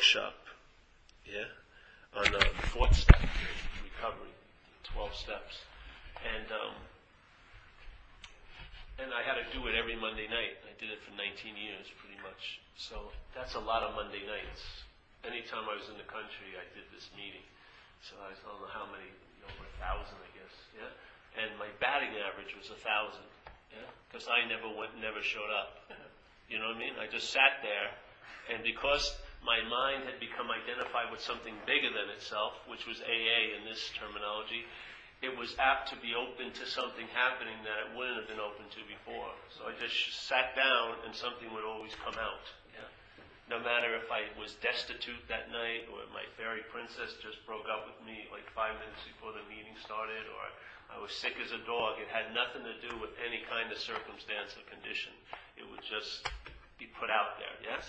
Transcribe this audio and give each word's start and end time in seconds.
workshop, 0.00 0.32
yeah, 1.28 1.44
on 2.16 2.24
the 2.32 2.40
fourth 2.72 2.96
step, 2.96 3.20
recovery, 3.84 4.32
12 4.96 5.12
steps. 5.12 5.60
And, 6.24 6.48
um, 6.48 6.72
and 8.96 9.12
I 9.12 9.20
had 9.20 9.36
to 9.36 9.44
do 9.52 9.60
it 9.68 9.76
every 9.76 10.00
Monday 10.00 10.24
night. 10.24 10.56
I 10.64 10.72
did 10.80 10.88
it 10.88 11.04
for 11.04 11.12
19 11.12 11.52
years, 11.52 11.84
pretty 12.00 12.16
much. 12.24 12.64
So 12.80 13.12
that's 13.36 13.60
a 13.60 13.60
lot 13.60 13.84
of 13.84 13.92
Monday 13.92 14.24
nights. 14.24 14.88
Anytime 15.20 15.68
I 15.68 15.76
was 15.76 15.92
in 15.92 16.00
the 16.00 16.08
country, 16.08 16.56
I 16.56 16.64
did 16.72 16.88
this 16.96 17.12
meeting. 17.12 17.44
So 18.00 18.16
I 18.24 18.32
don't 18.40 18.56
know 18.56 18.72
how 18.72 18.88
many, 18.88 19.04
over 19.44 19.68
a 19.68 19.74
thousand, 19.84 20.16
I 20.16 20.32
guess, 20.32 20.54
yeah? 20.80 21.44
And 21.44 21.60
my 21.60 21.68
batting 21.76 22.16
average 22.24 22.56
was 22.56 22.72
a 22.72 22.80
thousand, 22.80 23.28
yeah? 23.68 23.84
Because 24.08 24.32
I 24.32 24.48
never 24.48 24.72
went, 24.72 24.96
never 24.96 25.20
showed 25.20 25.52
up. 25.52 25.92
You 26.48 26.56
know 26.56 26.72
what 26.72 26.80
I 26.80 26.88
mean? 26.88 26.96
I 26.96 27.06
just 27.06 27.30
sat 27.30 27.60
there, 27.60 27.92
and 28.50 28.64
because 28.64 29.06
my 29.40 29.60
mind 29.64 30.04
had 30.04 30.20
become 30.20 30.52
identified 30.52 31.08
with 31.08 31.24
something 31.24 31.56
bigger 31.64 31.88
than 31.88 32.12
itself, 32.12 32.60
which 32.68 32.84
was 32.84 33.00
AA 33.00 33.56
in 33.56 33.64
this 33.64 33.88
terminology, 33.96 34.68
it 35.20 35.32
was 35.36 35.52
apt 35.60 35.92
to 35.92 35.96
be 36.00 36.16
open 36.16 36.48
to 36.56 36.64
something 36.64 37.04
happening 37.12 37.56
that 37.64 37.76
it 37.84 37.88
wouldn't 37.92 38.16
have 38.24 38.28
been 38.28 38.40
open 38.40 38.64
to 38.72 38.80
before. 38.88 39.32
So 39.52 39.68
I 39.68 39.76
just 39.76 39.92
sat 40.28 40.56
down, 40.56 40.96
and 41.04 41.12
something 41.12 41.48
would 41.52 41.64
always 41.64 41.92
come 42.00 42.16
out. 42.16 42.44
Yeah? 42.72 42.88
No 43.52 43.60
matter 43.60 43.92
if 44.00 44.08
I 44.08 44.32
was 44.40 44.56
destitute 44.64 45.20
that 45.28 45.52
night, 45.52 45.92
or 45.92 46.08
my 46.16 46.24
fairy 46.40 46.64
princess 46.72 47.20
just 47.20 47.44
broke 47.44 47.68
up 47.68 47.84
with 47.84 48.00
me 48.08 48.32
like 48.32 48.48
five 48.56 48.80
minutes 48.80 49.04
before 49.04 49.36
the 49.36 49.44
meeting 49.52 49.76
started, 49.84 50.24
or 50.24 50.44
I 50.88 50.96
was 50.96 51.12
sick 51.12 51.36
as 51.36 51.52
a 51.52 51.60
dog. 51.68 52.00
It 52.00 52.08
had 52.08 52.32
nothing 52.32 52.64
to 52.64 52.76
do 52.80 52.96
with 52.96 53.12
any 53.20 53.44
kind 53.44 53.68
of 53.68 53.76
circumstance 53.76 54.56
or 54.56 54.64
condition. 54.72 55.12
It 55.60 55.68
would 55.68 55.84
just 55.84 56.24
be 56.80 56.88
put 56.96 57.12
out 57.12 57.36
there, 57.36 57.56
yes? 57.60 57.84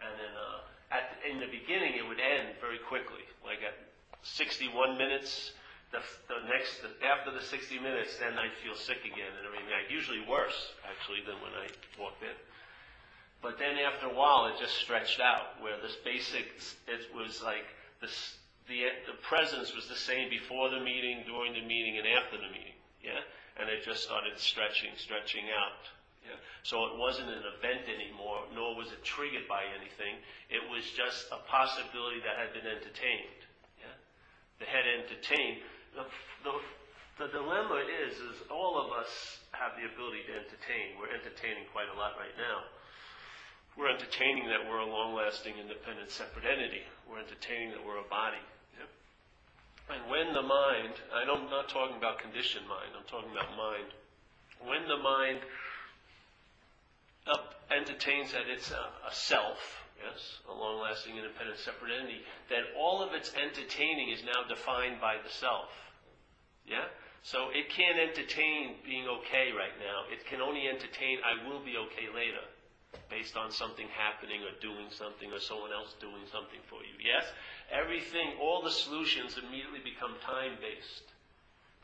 And 0.00 0.16
then 0.16 0.32
uh, 0.32 0.64
at, 0.90 1.18
in 1.24 1.38
the 1.38 1.50
beginning, 1.50 1.94
it 1.94 2.06
would 2.06 2.20
end 2.20 2.58
very 2.60 2.78
quickly. 2.78 3.22
Like 3.46 3.62
at 3.62 3.78
61 4.22 4.98
minutes, 4.98 5.54
the, 5.90 6.02
the 6.26 6.42
next, 6.50 6.82
the, 6.82 6.90
after 7.06 7.30
the 7.30 7.42
60 7.42 7.78
minutes, 7.78 8.18
then 8.18 8.34
I'd 8.38 8.54
feel 8.62 8.74
sick 8.74 9.02
again 9.06 9.32
and 9.38 9.46
everything. 9.46 9.70
I'd 9.70 9.90
usually 9.90 10.22
worse, 10.26 10.74
actually, 10.86 11.22
than 11.26 11.38
when 11.42 11.54
I 11.54 11.66
walked 11.98 12.22
in. 12.22 12.36
But 13.42 13.58
then 13.58 13.78
after 13.80 14.06
a 14.06 14.14
while, 14.14 14.46
it 14.52 14.60
just 14.60 14.76
stretched 14.78 15.18
out, 15.18 15.62
where 15.62 15.80
this 15.80 15.96
basic, 16.04 16.44
it 16.86 17.08
was 17.16 17.40
like 17.42 17.64
this 18.00 18.36
the, 18.70 18.86
the 19.10 19.18
presence 19.26 19.74
was 19.74 19.90
the 19.90 19.98
same 19.98 20.30
before 20.30 20.70
the 20.70 20.78
meeting, 20.78 21.26
during 21.26 21.52
the 21.52 21.66
meeting, 21.66 21.98
and 21.98 22.06
after 22.06 22.38
the 22.38 22.46
meeting. 22.54 22.78
Yeah? 23.02 23.18
And 23.58 23.68
it 23.68 23.82
just 23.84 24.06
started 24.06 24.38
stretching, 24.38 24.94
stretching 24.96 25.50
out. 25.50 25.82
Yeah? 26.60 26.68
So 26.68 26.84
it 26.92 26.98
wasn't 27.00 27.28
an 27.28 27.44
event 27.56 27.88
anymore, 27.88 28.44
nor 28.54 28.76
was 28.76 28.92
it 28.92 29.02
triggered 29.04 29.48
by 29.48 29.64
anything. 29.72 30.20
It 30.48 30.60
was 30.68 30.84
just 30.92 31.26
a 31.32 31.40
possibility 31.48 32.20
that 32.20 32.36
had 32.36 32.52
been 32.52 32.68
entertained. 32.68 33.40
Yeah? 33.80 33.96
The 34.60 34.66
had 34.68 34.84
entertained. 34.84 35.64
The, 35.96 36.04
the, 36.44 36.54
the 37.16 37.28
dilemma 37.32 37.82
is, 37.88 38.16
is 38.20 38.36
all 38.52 38.78
of 38.78 38.92
us 38.92 39.40
have 39.52 39.72
the 39.80 39.88
ability 39.88 40.28
to 40.28 40.32
entertain. 40.36 41.00
We're 41.00 41.12
entertaining 41.12 41.64
quite 41.72 41.88
a 41.88 41.96
lot 41.96 42.20
right 42.20 42.36
now. 42.36 42.68
We're 43.78 43.90
entertaining 43.90 44.50
that 44.50 44.66
we're 44.66 44.82
a 44.82 44.90
long-lasting, 44.90 45.54
independent, 45.56 46.10
separate 46.10 46.44
entity. 46.44 46.82
We're 47.08 47.22
entertaining 47.22 47.70
that 47.70 47.80
we're 47.80 48.02
a 48.02 48.10
body. 48.10 48.42
And 49.90 50.06
when 50.06 50.30
the 50.34 50.42
mind, 50.42 50.94
I'm 51.10 51.50
not 51.50 51.66
talking 51.66 51.98
about 51.98 52.22
conditioned 52.22 52.62
mind, 52.70 52.94
I'm 52.94 53.06
talking 53.10 53.34
about 53.34 53.50
mind. 53.58 53.90
When 54.62 54.86
the 54.86 55.02
mind 55.02 55.42
entertains 57.70 58.32
that 58.32 58.50
it's 58.50 58.70
a, 58.70 58.84
a 59.06 59.14
self, 59.14 59.58
yes, 60.02 60.40
a 60.50 60.54
long 60.54 60.80
lasting, 60.82 61.16
independent, 61.16 61.58
separate 61.58 61.92
entity, 61.92 62.22
then 62.48 62.64
all 62.76 63.02
of 63.02 63.14
its 63.14 63.32
entertaining 63.34 64.10
is 64.10 64.22
now 64.24 64.42
defined 64.48 65.00
by 65.00 65.16
the 65.22 65.30
self. 65.30 65.70
Yeah? 66.66 66.86
So 67.22 67.52
it 67.52 67.68
can't 67.68 67.98
entertain 67.98 68.80
being 68.84 69.06
okay 69.22 69.52
right 69.52 69.76
now. 69.78 70.08
It 70.10 70.24
can 70.26 70.40
only 70.40 70.68
entertain 70.68 71.18
I 71.20 71.46
will 71.48 71.60
be 71.60 71.76
okay 71.76 72.08
later 72.08 72.42
based 73.06 73.36
on 73.36 73.52
something 73.52 73.86
happening 73.94 74.42
or 74.42 74.50
doing 74.58 74.90
something 74.90 75.30
or 75.30 75.38
someone 75.38 75.70
else 75.70 75.94
doing 76.00 76.26
something 76.32 76.58
for 76.66 76.82
you. 76.82 76.96
Yes? 76.98 77.22
Everything, 77.70 78.34
all 78.40 78.62
the 78.62 78.72
solutions 78.72 79.38
immediately 79.38 79.78
become 79.84 80.18
time 80.26 80.58
based. 80.58 81.06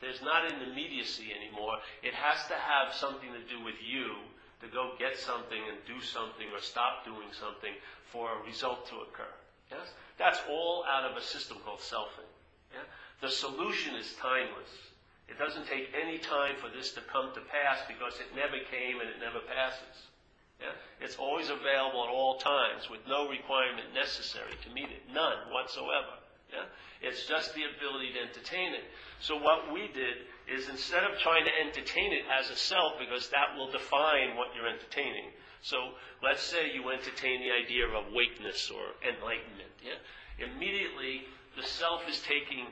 There's 0.01 0.21
not 0.21 0.51
an 0.51 0.61
immediacy 0.67 1.31
anymore. 1.31 1.79
It 2.03 2.13
has 2.13 2.43
to 2.51 2.57
have 2.59 2.93
something 2.93 3.31
to 3.31 3.43
do 3.47 3.63
with 3.63 3.79
you 3.79 4.19
to 4.61 4.67
go 4.67 4.93
get 4.97 5.17
something 5.17 5.61
and 5.69 5.77
do 5.85 6.01
something 6.01 6.47
or 6.53 6.59
stop 6.59 7.05
doing 7.05 7.29
something 7.31 7.73
for 8.11 8.29
a 8.31 8.45
result 8.45 8.87
to 8.89 8.95
occur. 9.05 9.33
Yes? 9.71 9.91
That's 10.17 10.39
all 10.49 10.83
out 10.89 11.09
of 11.09 11.17
a 11.17 11.21
system 11.21 11.57
called 11.63 11.79
selfing. 11.79 12.29
Yeah? 12.73 12.87
The 13.21 13.29
solution 13.29 13.95
is 13.95 14.13
timeless. 14.19 14.71
It 15.27 15.37
doesn't 15.37 15.67
take 15.67 15.91
any 15.93 16.17
time 16.17 16.55
for 16.57 16.69
this 16.69 16.93
to 16.93 17.01
come 17.01 17.33
to 17.35 17.41
pass 17.41 17.79
because 17.87 18.19
it 18.19 18.35
never 18.35 18.57
came 18.71 19.01
and 19.01 19.09
it 19.09 19.19
never 19.19 19.39
passes. 19.45 20.07
Yeah? 20.59 20.73
It's 21.01 21.17
always 21.17 21.49
available 21.49 22.03
at 22.03 22.09
all 22.09 22.37
times 22.37 22.89
with 22.89 23.01
no 23.07 23.29
requirement 23.29 23.93
necessary 23.93 24.57
to 24.63 24.73
meet 24.73 24.89
it. 24.89 25.03
None 25.13 25.51
whatsoever. 25.51 26.17
Yeah? 26.51 26.65
It's 27.01 27.25
just 27.27 27.53
the 27.53 27.63
ability 27.67 28.13
to 28.13 28.21
entertain 28.25 28.73
it. 28.73 28.83
So 29.19 29.37
what 29.37 29.71
we 29.71 29.87
did 29.93 30.25
is 30.47 30.69
instead 30.69 31.03
of 31.03 31.19
trying 31.19 31.45
to 31.45 31.51
entertain 31.53 32.13
it 32.13 32.23
as 32.31 32.49
a 32.49 32.55
self, 32.55 32.97
because 32.99 33.29
that 33.29 33.57
will 33.57 33.71
define 33.71 34.35
what 34.35 34.55
you're 34.55 34.69
entertaining. 34.69 35.33
So 35.61 35.77
let's 36.23 36.41
say 36.41 36.71
you 36.73 36.89
entertain 36.89 37.41
the 37.41 37.51
idea 37.51 37.85
of 37.85 37.93
awakeness 38.07 38.71
or 38.71 38.95
enlightenment. 39.03 39.73
Yeah? 39.83 39.99
Immediately, 40.39 41.25
the 41.55 41.63
self 41.65 42.07
is 42.07 42.21
taking 42.21 42.67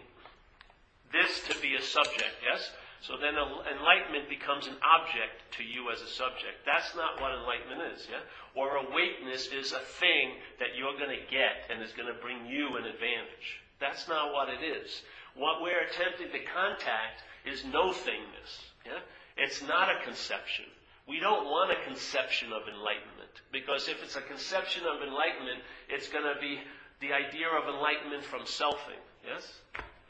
this 1.11 1.41
to 1.49 1.59
be 1.61 1.75
a 1.75 1.81
subject, 1.81 2.37
yes? 2.43 2.71
So 3.01 3.17
then 3.17 3.37
enlightenment 3.37 4.29
becomes 4.29 4.65
an 4.65 4.77
object 4.81 5.53
to 5.57 5.63
you 5.63 5.91
as 5.91 6.01
a 6.01 6.07
subject. 6.07 6.65
That's 6.65 6.95
not 6.95 7.21
what 7.21 7.37
enlightenment 7.37 7.93
is, 7.93 8.07
yeah? 8.09 8.25
Or 8.57 8.77
awakeness 8.77 9.47
is 9.53 9.73
a 9.73 9.83
thing 10.01 10.41
that 10.59 10.73
you're 10.77 10.97
going 10.97 11.13
to 11.13 11.25
get 11.29 11.69
and 11.69 11.83
is 11.83 11.93
going 11.93 12.09
to 12.09 12.19
bring 12.21 12.45
you 12.45 12.77
an 12.77 12.85
advantage. 12.85 13.64
That's 13.79 14.07
not 14.07 14.33
what 14.33 14.49
it 14.49 14.63
is. 14.63 15.01
What 15.35 15.61
we're 15.61 15.81
attempting 15.81 16.31
to 16.31 16.39
contact 16.47 17.23
is 17.45 17.65
no 17.65 17.91
thingness, 17.91 18.51
yeah? 18.85 19.03
It's 19.37 19.61
not 19.61 19.89
a 19.89 20.03
conception. 20.05 20.65
We 21.07 21.19
don't 21.19 21.45
want 21.45 21.71
a 21.71 21.83
conception 21.85 22.53
of 22.53 22.63
enlightenment 22.67 23.43
because 23.51 23.87
if 23.87 24.01
it's 24.01 24.15
a 24.15 24.21
conception 24.21 24.83
of 24.87 25.05
enlightenment, 25.05 25.61
it's 25.89 26.07
going 26.07 26.23
to 26.23 26.39
be 26.39 26.59
the 27.01 27.13
idea 27.13 27.51
of 27.51 27.67
enlightenment 27.67 28.23
from 28.23 28.41
selfing, 28.41 29.03
yes? 29.27 29.43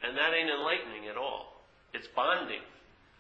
And 0.04 0.16
that 0.18 0.34
ain't 0.34 0.50
enlightening 0.50 1.10
at 1.10 1.18
all. 1.18 1.62
It's 1.94 2.08
bonding. 2.08 2.62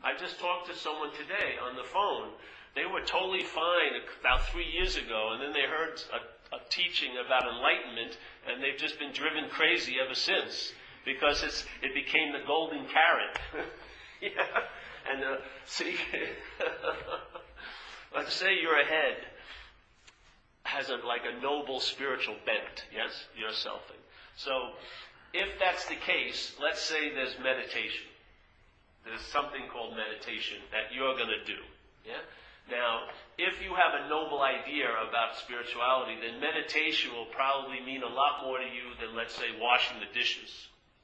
I 0.03 0.15
just 0.15 0.39
talked 0.39 0.69
to 0.69 0.75
someone 0.77 1.11
today 1.13 1.57
on 1.57 1.75
the 1.75 1.83
phone. 1.83 2.29
They 2.75 2.85
were 2.85 3.01
totally 3.01 3.43
fine 3.43 3.97
about 4.21 4.47
three 4.49 4.69
years 4.69 4.95
ago, 4.95 5.31
and 5.33 5.41
then 5.41 5.53
they 5.53 5.65
heard 5.65 5.99
a, 6.13 6.19
a 6.51 6.57
teaching 6.69 7.11
about 7.23 7.43
enlightenment, 7.43 8.17
and 8.47 8.61
they've 8.61 8.77
just 8.77 8.99
been 8.99 9.11
driven 9.11 9.49
crazy 9.49 9.95
ever 10.03 10.15
since 10.15 10.73
because 11.05 11.43
it's 11.43 11.65
it 11.81 11.93
became 11.93 12.31
the 12.31 12.45
golden 12.45 12.85
carrot. 12.85 13.39
yeah, 14.21 14.29
and 15.11 15.23
uh, 15.23 15.37
see, 15.65 15.95
let's 18.15 18.33
say 18.33 18.57
you're 18.61 18.75
has 20.63 20.89
a, 20.89 20.95
like 21.05 21.21
a 21.25 21.41
noble 21.41 21.79
spiritual 21.79 22.35
bent. 22.45 22.85
Yes, 22.93 23.25
you're 23.37 23.51
selfing. 23.51 24.01
So, 24.35 24.71
if 25.33 25.47
that's 25.59 25.85
the 25.85 25.95
case, 25.95 26.53
let's 26.59 26.81
say 26.81 27.13
there's 27.13 27.37
meditation 27.41 28.07
there's 29.05 29.21
something 29.21 29.69
called 29.69 29.93
meditation 29.93 30.57
that 30.73 30.89
you're 30.89 31.13
going 31.13 31.29
to 31.29 31.45
do. 31.45 31.61
Yeah? 32.03 32.25
Now, 32.69 33.05
if 33.37 33.61
you 33.61 33.75
have 33.77 33.93
a 33.93 34.09
noble 34.09 34.41
idea 34.41 34.89
about 34.89 35.37
spirituality, 35.37 36.17
then 36.17 36.39
meditation 36.41 37.13
will 37.13 37.29
probably 37.29 37.79
mean 37.85 38.01
a 38.01 38.09
lot 38.09 38.41
more 38.41 38.57
to 38.57 38.65
you 38.65 38.97
than, 38.99 39.15
let's 39.15 39.35
say, 39.35 39.53
washing 39.61 39.99
the 40.01 40.09
dishes. 40.17 40.49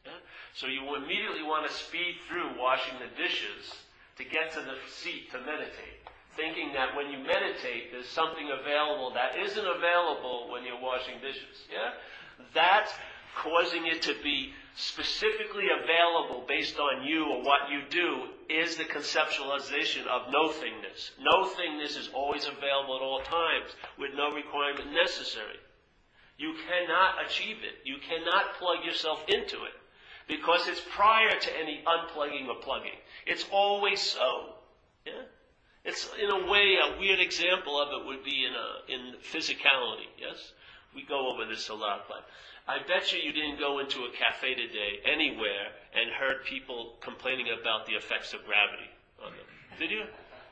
Yeah? 0.05 0.17
So 0.55 0.65
you 0.65 0.81
will 0.81 0.95
immediately 0.95 1.43
want 1.43 1.69
to 1.69 1.73
speed 1.73 2.17
through 2.27 2.57
washing 2.57 2.97
the 2.97 3.11
dishes 3.13 3.69
to 4.17 4.23
get 4.23 4.53
to 4.53 4.61
the 4.61 4.77
seat 4.89 5.29
to 5.31 5.39
meditate, 5.39 6.01
thinking 6.35 6.73
that 6.73 6.95
when 6.95 7.13
you 7.13 7.19
meditate, 7.19 7.91
there's 7.91 8.09
something 8.09 8.49
available 8.49 9.13
that 9.13 9.37
isn't 9.37 9.67
available 9.67 10.49
when 10.49 10.65
you're 10.65 10.81
washing 10.81 11.21
dishes. 11.21 11.69
Yeah? 11.69 11.93
That's 12.53 12.91
causing 13.37 13.85
it 13.87 14.01
to 14.03 14.15
be 14.23 14.53
specifically 14.75 15.67
available 15.69 16.43
based 16.47 16.79
on 16.79 17.03
you 17.05 17.25
or 17.25 17.43
what 17.43 17.69
you 17.69 17.81
do 17.89 18.27
is 18.51 18.75
the 18.75 18.83
conceptualization 18.83 20.05
of 20.07 20.31
no 20.31 20.49
thingness. 20.49 21.11
No 21.19 21.45
thingness 21.45 21.97
is 21.97 22.09
always 22.13 22.45
available 22.45 22.95
at 22.95 23.01
all 23.01 23.21
times 23.21 23.71
with 23.97 24.11
no 24.15 24.31
requirement 24.31 24.91
necessary. 24.91 25.57
You 26.37 26.55
cannot 26.67 27.25
achieve 27.25 27.57
it. 27.63 27.85
You 27.85 27.97
cannot 27.97 28.55
plug 28.59 28.83
yourself 28.83 29.23
into 29.27 29.63
it 29.63 29.77
because 30.27 30.67
it's 30.67 30.81
prior 30.89 31.37
to 31.37 31.59
any 31.59 31.83
unplugging 31.85 32.47
or 32.47 32.61
plugging. 32.61 32.97
It's 33.25 33.45
always 33.51 34.01
so. 34.01 34.55
Yeah? 35.05 35.23
It's 35.83 36.09
in 36.21 36.29
a 36.29 36.51
way 36.51 36.77
a 36.77 36.99
weird 36.99 37.19
example 37.19 37.81
of 37.81 37.89
it 37.89 38.07
would 38.07 38.23
be 38.23 38.45
in 38.45 38.53
a, 38.53 38.93
in 38.93 39.15
physicality. 39.21 40.07
Yes, 40.19 40.53
we 40.95 41.03
go 41.07 41.31
over 41.31 41.45
this 41.45 41.69
a 41.69 41.73
lot, 41.73 42.05
but 42.07 42.25
I 42.67 42.79
bet 42.87 43.11
you 43.11 43.19
you 43.19 43.33
didn't 43.33 43.59
go 43.59 43.79
into 43.79 44.05
a 44.05 44.11
cafe 44.11 44.53
today 44.55 45.01
anywhere 45.05 45.73
and 45.93 46.11
heard 46.11 46.45
people 46.45 46.95
complaining 47.01 47.47
about 47.49 47.85
the 47.85 47.93
effects 47.93 48.33
of 48.33 48.45
gravity 48.45 48.89
on 49.23 49.31
them. 49.31 49.47
Did 49.79 49.91
you? 49.91 50.03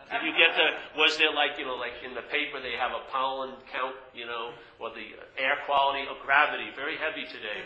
Did 0.10 0.26
you 0.26 0.34
get 0.34 0.58
the, 0.58 0.98
was 0.98 1.22
there 1.22 1.30
like, 1.30 1.62
you 1.62 1.70
know, 1.70 1.78
like 1.78 2.02
in 2.02 2.18
the 2.18 2.26
paper 2.34 2.58
they 2.58 2.74
have 2.74 2.98
a 2.98 3.06
pollen 3.14 3.54
count, 3.70 3.94
you 4.18 4.26
know, 4.26 4.58
or 4.82 4.90
the 4.90 5.06
air 5.38 5.62
quality 5.70 6.10
of 6.10 6.18
gravity, 6.26 6.66
very 6.74 6.98
heavy 6.98 7.30
today. 7.30 7.62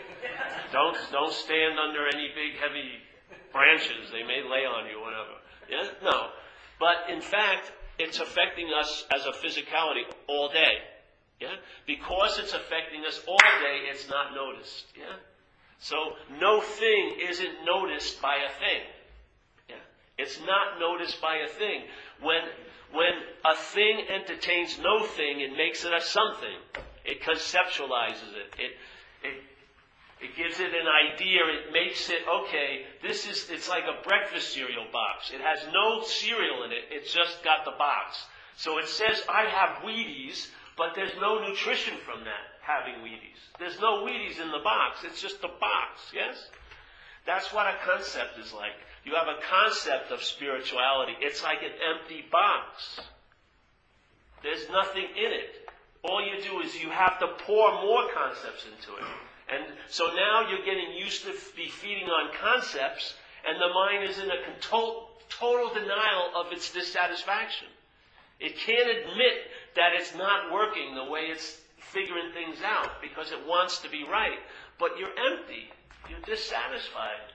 Don't, 0.68 0.92
don't 1.10 1.32
stand 1.32 1.80
under 1.80 2.04
any 2.04 2.28
big 2.36 2.60
heavy 2.60 3.00
branches. 3.48 4.12
They 4.12 4.28
may 4.28 4.44
lay 4.44 4.68
on 4.68 4.84
you, 4.92 5.00
whatever. 5.00 5.40
Yeah? 5.72 5.88
No. 6.04 6.36
But 6.76 7.08
in 7.08 7.22
fact, 7.24 7.72
it's 7.98 8.20
affecting 8.20 8.68
us 8.76 9.06
as 9.08 9.24
a 9.24 9.32
physicality 9.32 10.04
all 10.28 10.52
day. 10.52 10.84
Yeah? 11.40 11.56
Because 11.86 12.38
it's 12.38 12.54
affecting 12.54 13.04
us 13.06 13.20
all 13.26 13.36
day, 13.36 13.90
it's 13.90 14.08
not 14.08 14.34
noticed. 14.34 14.86
Yeah? 14.96 15.16
So 15.78 15.96
no 16.40 16.60
thing 16.60 17.16
isn't 17.28 17.64
noticed 17.64 18.22
by 18.22 18.36
a 18.36 18.52
thing. 18.58 18.82
Yeah? 19.68 19.76
It's 20.18 20.40
not 20.40 20.80
noticed 20.80 21.20
by 21.20 21.36
a 21.36 21.48
thing. 21.48 21.82
When 22.22 22.40
when 22.92 23.14
a 23.44 23.56
thing 23.56 24.02
entertains 24.08 24.78
no 24.78 25.04
thing, 25.04 25.40
it 25.40 25.56
makes 25.56 25.84
it 25.84 25.92
a 25.92 26.00
something. 26.00 26.58
It 27.04 27.22
conceptualizes 27.22 28.32
it. 28.32 28.54
It 28.58 28.72
it 29.22 29.42
it 30.20 30.36
gives 30.36 30.58
it 30.58 30.72
an 30.72 30.88
idea. 30.88 31.40
It 31.44 31.72
makes 31.72 32.08
it, 32.08 32.22
okay, 32.26 32.86
this 33.02 33.28
is, 33.28 33.50
it's 33.50 33.68
like 33.68 33.84
a 33.84 34.02
breakfast 34.08 34.54
cereal 34.54 34.86
box. 34.90 35.30
It 35.30 35.40
has 35.42 35.66
no 35.72 36.02
cereal 36.02 36.64
in 36.64 36.72
it. 36.72 36.84
It's 36.90 37.12
just 37.12 37.44
got 37.44 37.66
the 37.66 37.72
box. 37.76 38.24
So 38.56 38.78
it 38.78 38.88
says, 38.88 39.22
I 39.28 39.44
have 39.44 39.82
Wheaties, 39.84 40.48
but 40.76 40.94
there's 40.94 41.14
no 41.20 41.38
nutrition 41.46 41.94
from 42.04 42.24
that, 42.24 42.44
having 42.62 43.02
Wheaties. 43.02 43.38
There's 43.58 43.78
no 43.80 44.04
Wheaties 44.04 44.40
in 44.40 44.50
the 44.50 44.62
box. 44.62 45.04
It's 45.04 45.22
just 45.22 45.38
a 45.44 45.48
box, 45.60 46.10
yes? 46.12 46.36
That's 47.26 47.52
what 47.52 47.66
a 47.66 47.74
concept 47.86 48.38
is 48.38 48.52
like. 48.52 48.74
You 49.04 49.14
have 49.14 49.28
a 49.28 49.40
concept 49.48 50.10
of 50.10 50.22
spirituality. 50.22 51.12
It's 51.20 51.42
like 51.42 51.62
an 51.62 51.72
empty 51.94 52.24
box. 52.30 53.00
There's 54.42 54.68
nothing 54.70 55.04
in 55.04 55.32
it. 55.32 55.68
All 56.02 56.20
you 56.20 56.42
do 56.42 56.60
is 56.60 56.74
you 56.82 56.90
have 56.90 57.18
to 57.20 57.28
pour 57.46 57.82
more 57.82 58.08
concepts 58.12 58.66
into 58.66 58.96
it. 58.98 59.04
And 59.48 59.64
so 59.88 60.08
now 60.08 60.48
you're 60.50 60.64
getting 60.64 60.92
used 60.98 61.24
to 61.24 61.32
be 61.56 61.68
feeding 61.68 62.08
on 62.08 62.30
concepts, 62.40 63.14
and 63.46 63.56
the 63.60 63.72
mind 63.72 64.10
is 64.10 64.18
in 64.18 64.30
a 64.30 64.60
total, 64.60 65.08
total 65.28 65.72
denial 65.72 66.30
of 66.36 66.52
its 66.52 66.72
dissatisfaction. 66.72 67.68
It 68.40 68.58
can't 68.58 68.88
admit 68.88 69.48
that 69.76 69.92
it's 69.94 70.14
not 70.14 70.52
working 70.52 70.94
the 70.94 71.04
way 71.04 71.30
it's 71.30 71.58
figuring 71.78 72.32
things 72.32 72.58
out 72.64 73.00
because 73.02 73.32
it 73.32 73.46
wants 73.46 73.78
to 73.78 73.90
be 73.90 74.04
right. 74.04 74.38
But 74.78 74.98
you're 74.98 75.14
empty. 75.32 75.70
You're 76.08 76.20
dissatisfied. 76.20 77.32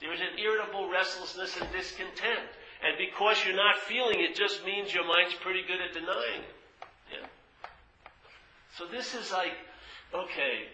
There 0.00 0.12
is 0.12 0.20
an 0.20 0.38
irritable 0.38 0.90
restlessness 0.90 1.56
and 1.60 1.70
discontent. 1.72 2.50
And 2.82 2.98
because 2.98 3.44
you're 3.44 3.56
not 3.56 3.78
feeling 3.86 4.18
it 4.18 4.34
just 4.34 4.64
means 4.66 4.92
your 4.92 5.06
mind's 5.06 5.34
pretty 5.34 5.62
good 5.62 5.80
at 5.80 5.94
denying 5.94 6.42
it. 6.42 6.56
Yeah? 7.12 7.26
So 8.76 8.86
this 8.90 9.14
is 9.14 9.30
like, 9.30 9.52
okay, 10.12 10.66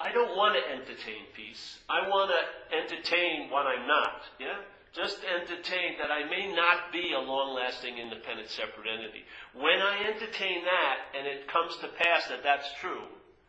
I 0.00 0.10
don't 0.10 0.36
want 0.36 0.56
to 0.56 0.72
entertain 0.72 1.30
peace. 1.34 1.78
I 1.88 2.08
want 2.08 2.32
to 2.34 2.76
entertain 2.76 3.50
what 3.50 3.66
I'm 3.66 3.86
not. 3.86 4.22
Yeah? 4.40 4.58
Just 4.94 5.18
entertain 5.24 5.98
that 5.98 6.12
I 6.12 6.28
may 6.30 6.54
not 6.54 6.92
be 6.92 7.12
a 7.12 7.18
long 7.18 7.54
lasting, 7.54 7.98
independent, 7.98 8.48
separate 8.48 8.86
entity. 8.86 9.24
When 9.52 9.82
I 9.82 10.06
entertain 10.06 10.62
that 10.64 11.18
and 11.18 11.26
it 11.26 11.48
comes 11.48 11.76
to 11.78 11.88
pass 11.88 12.28
that 12.28 12.44
that's 12.44 12.68
true, 12.80 13.02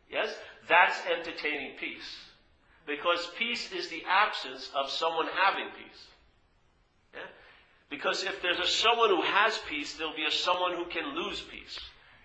yes, 0.10 0.34
that's 0.68 0.98
entertaining 1.06 1.78
peace. 1.80 2.10
Because 2.88 3.30
peace 3.38 3.72
is 3.72 3.90
the 3.90 4.04
absence 4.10 4.72
of 4.74 4.90
someone 4.90 5.28
having 5.44 5.70
peace. 5.78 6.02
Yeah? 7.14 7.30
Because 7.90 8.24
if 8.24 8.42
there's 8.42 8.60
a 8.60 8.68
someone 8.68 9.10
who 9.10 9.22
has 9.22 9.60
peace, 9.70 9.94
there'll 9.94 10.16
be 10.16 10.26
a 10.26 10.32
someone 10.32 10.74
who 10.74 10.86
can 10.86 11.16
lose 11.16 11.42
peace. 11.42 11.80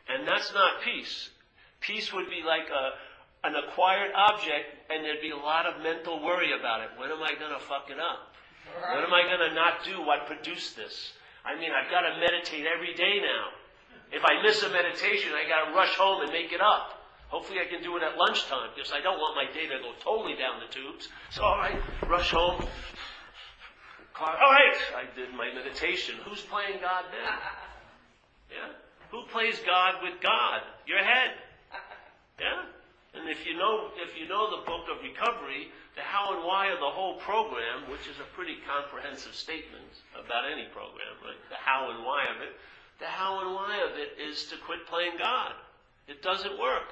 And 0.09 0.27
that's 0.27 0.53
not 0.55 0.83
peace. 0.83 1.29
Peace 1.81 2.13
would 2.13 2.29
be 2.29 2.43
like 2.45 2.69
a, 2.69 3.47
an 3.47 3.55
acquired 3.57 4.13
object, 4.15 4.67
and 4.91 5.05
there'd 5.05 5.21
be 5.21 5.31
a 5.31 5.37
lot 5.37 5.67
of 5.67 5.83
mental 5.83 6.23
worry 6.25 6.53
about 6.59 6.81
it. 6.81 6.91
When 6.97 7.11
am 7.11 7.23
I 7.23 7.35
going 7.39 7.53
to 7.53 7.61
fuck 7.61 7.91
it 7.91 7.99
up? 8.01 8.30
When 8.79 9.05
am 9.05 9.15
I 9.15 9.23
going 9.27 9.51
to 9.51 9.55
not 9.55 9.85
do 9.85 10.03
what 10.03 10.27
produced 10.27 10.77
this? 10.77 11.13
I 11.45 11.59
mean, 11.59 11.71
I've 11.73 11.91
got 11.91 12.03
to 12.03 12.21
meditate 12.21 12.67
every 12.67 12.95
day 12.95 13.21
now. 13.21 13.57
If 14.13 14.25
I 14.25 14.43
miss 14.43 14.63
a 14.63 14.71
meditation, 14.71 15.33
I 15.33 15.49
got 15.49 15.71
to 15.71 15.77
rush 15.77 15.95
home 15.97 16.23
and 16.23 16.33
make 16.33 16.53
it 16.53 16.61
up. 16.61 16.99
Hopefully, 17.29 17.61
I 17.63 17.71
can 17.71 17.83
do 17.83 17.97
it 17.97 18.03
at 18.03 18.19
lunchtime 18.19 18.71
because 18.75 18.91
I 18.91 19.01
don't 19.01 19.19
want 19.19 19.39
my 19.39 19.47
day 19.55 19.67
to 19.71 19.79
go 19.79 19.95
totally 20.03 20.35
down 20.35 20.59
the 20.59 20.67
tubes. 20.67 21.09
So, 21.31 21.43
all 21.43 21.59
right, 21.59 21.79
rush 22.09 22.33
home. 22.33 22.67
All 24.21 24.53
right, 24.53 24.77
I 24.99 25.07
did 25.15 25.33
my 25.33 25.49
meditation. 25.55 26.17
Who's 26.27 26.43
playing 26.43 26.81
God 26.81 27.05
then? 27.11 27.27
Yeah? 28.51 28.75
Who 29.15 29.23
plays 29.31 29.63
God 29.63 30.03
with 30.03 30.19
God? 30.21 30.67
Your 30.83 30.99
head. 30.99 31.39
Yeah? 32.41 32.67
And 33.15 33.31
if 33.31 33.47
you 33.47 33.55
know, 33.55 33.95
if 33.95 34.19
you 34.19 34.27
know 34.27 34.51
the 34.51 34.67
book 34.67 34.91
of 34.91 35.03
recovery, 35.03 35.71
the 36.01 36.09
how 36.09 36.33
and 36.33 36.41
why 36.49 36.73
of 36.73 36.81
the 36.81 36.89
whole 36.89 37.21
program, 37.21 37.85
which 37.93 38.09
is 38.09 38.17
a 38.25 38.33
pretty 38.33 38.57
comprehensive 38.65 39.37
statement 39.37 39.85
about 40.17 40.49
any 40.49 40.65
program, 40.73 41.13
right? 41.21 41.37
The 41.53 41.61
how 41.61 41.93
and 41.93 42.01
why 42.01 42.25
of 42.33 42.41
it. 42.41 42.57
The 43.05 43.05
how 43.05 43.45
and 43.45 43.53
why 43.53 43.85
of 43.85 44.01
it 44.01 44.17
is 44.17 44.49
to 44.49 44.57
quit 44.65 44.89
playing 44.89 45.21
God. 45.21 45.53
It 46.09 46.23
doesn't 46.23 46.57
work. 46.57 46.89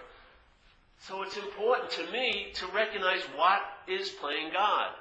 So 1.09 1.23
it's 1.23 1.41
important 1.41 1.89
to 1.97 2.13
me 2.13 2.53
to 2.61 2.67
recognize 2.69 3.25
what 3.33 3.65
is 3.89 4.11
playing 4.21 4.53
God 4.53 4.93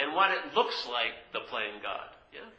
and 0.00 0.12
what 0.12 0.32
it 0.32 0.42
looks 0.58 0.82
like 0.90 1.14
the 1.32 1.46
playing 1.46 1.78
God. 1.86 2.10
Yeah? 2.34 2.50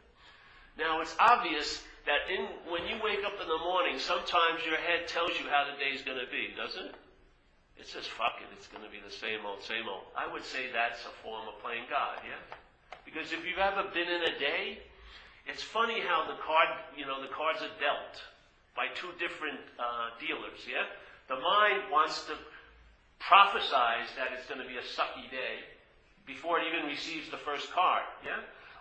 Now 0.80 1.02
it's 1.02 1.14
obvious 1.20 1.84
that 2.08 2.32
in, 2.32 2.48
when 2.72 2.88
you 2.88 2.96
wake 3.04 3.28
up 3.28 3.36
in 3.36 3.48
the 3.48 3.60
morning, 3.60 4.00
sometimes 4.00 4.64
your 4.64 4.80
head 4.80 5.04
tells 5.04 5.36
you 5.36 5.44
how 5.52 5.68
the 5.68 5.76
day's 5.76 6.00
going 6.00 6.20
to 6.24 6.32
be, 6.32 6.48
doesn't 6.56 6.96
it? 6.96 6.96
It 7.78 7.86
says, 7.88 8.06
fuck 8.06 8.38
it, 8.40 8.48
it's 8.56 8.68
going 8.68 8.84
to 8.84 8.90
be 8.90 9.02
the 9.02 9.12
same 9.12 9.44
old, 9.44 9.62
same 9.62 9.88
old. 9.90 10.06
I 10.14 10.30
would 10.30 10.44
say 10.44 10.70
that's 10.72 11.02
a 11.04 11.14
form 11.22 11.48
of 11.50 11.58
playing 11.60 11.90
God, 11.90 12.22
yeah? 12.22 12.38
Because 13.04 13.32
if 13.32 13.44
you've 13.44 13.60
ever 13.60 13.90
been 13.92 14.08
in 14.08 14.22
a 14.22 14.38
day, 14.38 14.78
it's 15.46 15.62
funny 15.62 16.00
how 16.00 16.24
the 16.24 16.38
card, 16.40 16.70
you 16.96 17.04
know, 17.04 17.20
the 17.20 17.32
cards 17.34 17.60
are 17.60 17.74
dealt 17.82 18.16
by 18.74 18.88
two 18.94 19.10
different 19.18 19.60
uh, 19.76 20.14
dealers, 20.18 20.62
yeah? 20.64 20.86
The 21.28 21.36
mind 21.36 21.90
wants 21.90 22.24
to 22.30 22.34
prophesize 23.20 24.08
that 24.16 24.32
it's 24.36 24.46
going 24.46 24.60
to 24.60 24.68
be 24.68 24.76
a 24.78 24.86
sucky 24.96 25.28
day 25.30 25.62
before 26.26 26.60
it 26.60 26.66
even 26.68 26.86
receives 26.88 27.30
the 27.30 27.42
first 27.42 27.72
card, 27.72 28.04
yeah? 28.24 28.40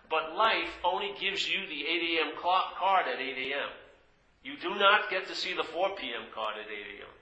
But 0.09 0.35
life 0.35 0.69
only 0.83 1.11
gives 1.19 1.47
you 1.47 1.65
the 1.67 1.81
8 1.87 2.19
a.m. 2.19 2.31
card 2.37 3.07
at 3.07 3.19
8 3.19 3.51
a.m. 3.51 3.69
You 4.43 4.57
do 4.61 4.75
not 4.75 5.09
get 5.09 5.27
to 5.27 5.35
see 5.35 5.53
the 5.55 5.63
4 5.63 5.95
p.m. 5.95 6.27
card 6.35 6.55
at 6.59 6.67
8 6.67 6.99
a.m. 6.99 7.13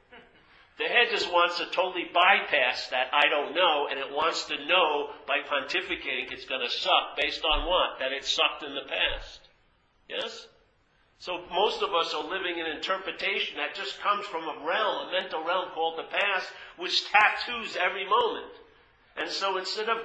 The 0.81 0.89
head 0.89 1.13
just 1.13 1.31
wants 1.31 1.59
to 1.59 1.69
totally 1.69 2.09
bypass 2.11 2.87
that 2.89 3.13
I 3.13 3.29
don't 3.29 3.53
know, 3.53 3.85
and 3.91 3.99
it 3.99 4.09
wants 4.09 4.45
to 4.45 4.65
know 4.65 5.13
by 5.27 5.45
pontificating 5.45 6.33
it's 6.33 6.45
going 6.45 6.65
to 6.65 6.73
suck 6.73 7.15
based 7.21 7.45
on 7.45 7.69
what? 7.69 7.99
That 7.99 8.11
it 8.11 8.25
sucked 8.25 8.63
in 8.63 8.73
the 8.73 8.89
past. 8.89 9.41
Yes? 10.09 10.47
So 11.19 11.45
most 11.53 11.83
of 11.83 11.93
us 11.93 12.15
are 12.15 12.23
living 12.23 12.57
in 12.57 12.65
interpretation 12.65 13.57
that 13.57 13.75
just 13.75 14.01
comes 14.01 14.25
from 14.25 14.41
a 14.41 14.65
realm, 14.65 15.09
a 15.09 15.11
mental 15.21 15.43
realm 15.45 15.69
called 15.75 15.99
the 15.99 16.09
past, 16.09 16.49
which 16.77 17.05
tattoos 17.11 17.77
every 17.77 18.09
moment. 18.09 18.51
And 19.17 19.29
so 19.29 19.57
instead 19.59 19.87
of 19.87 19.99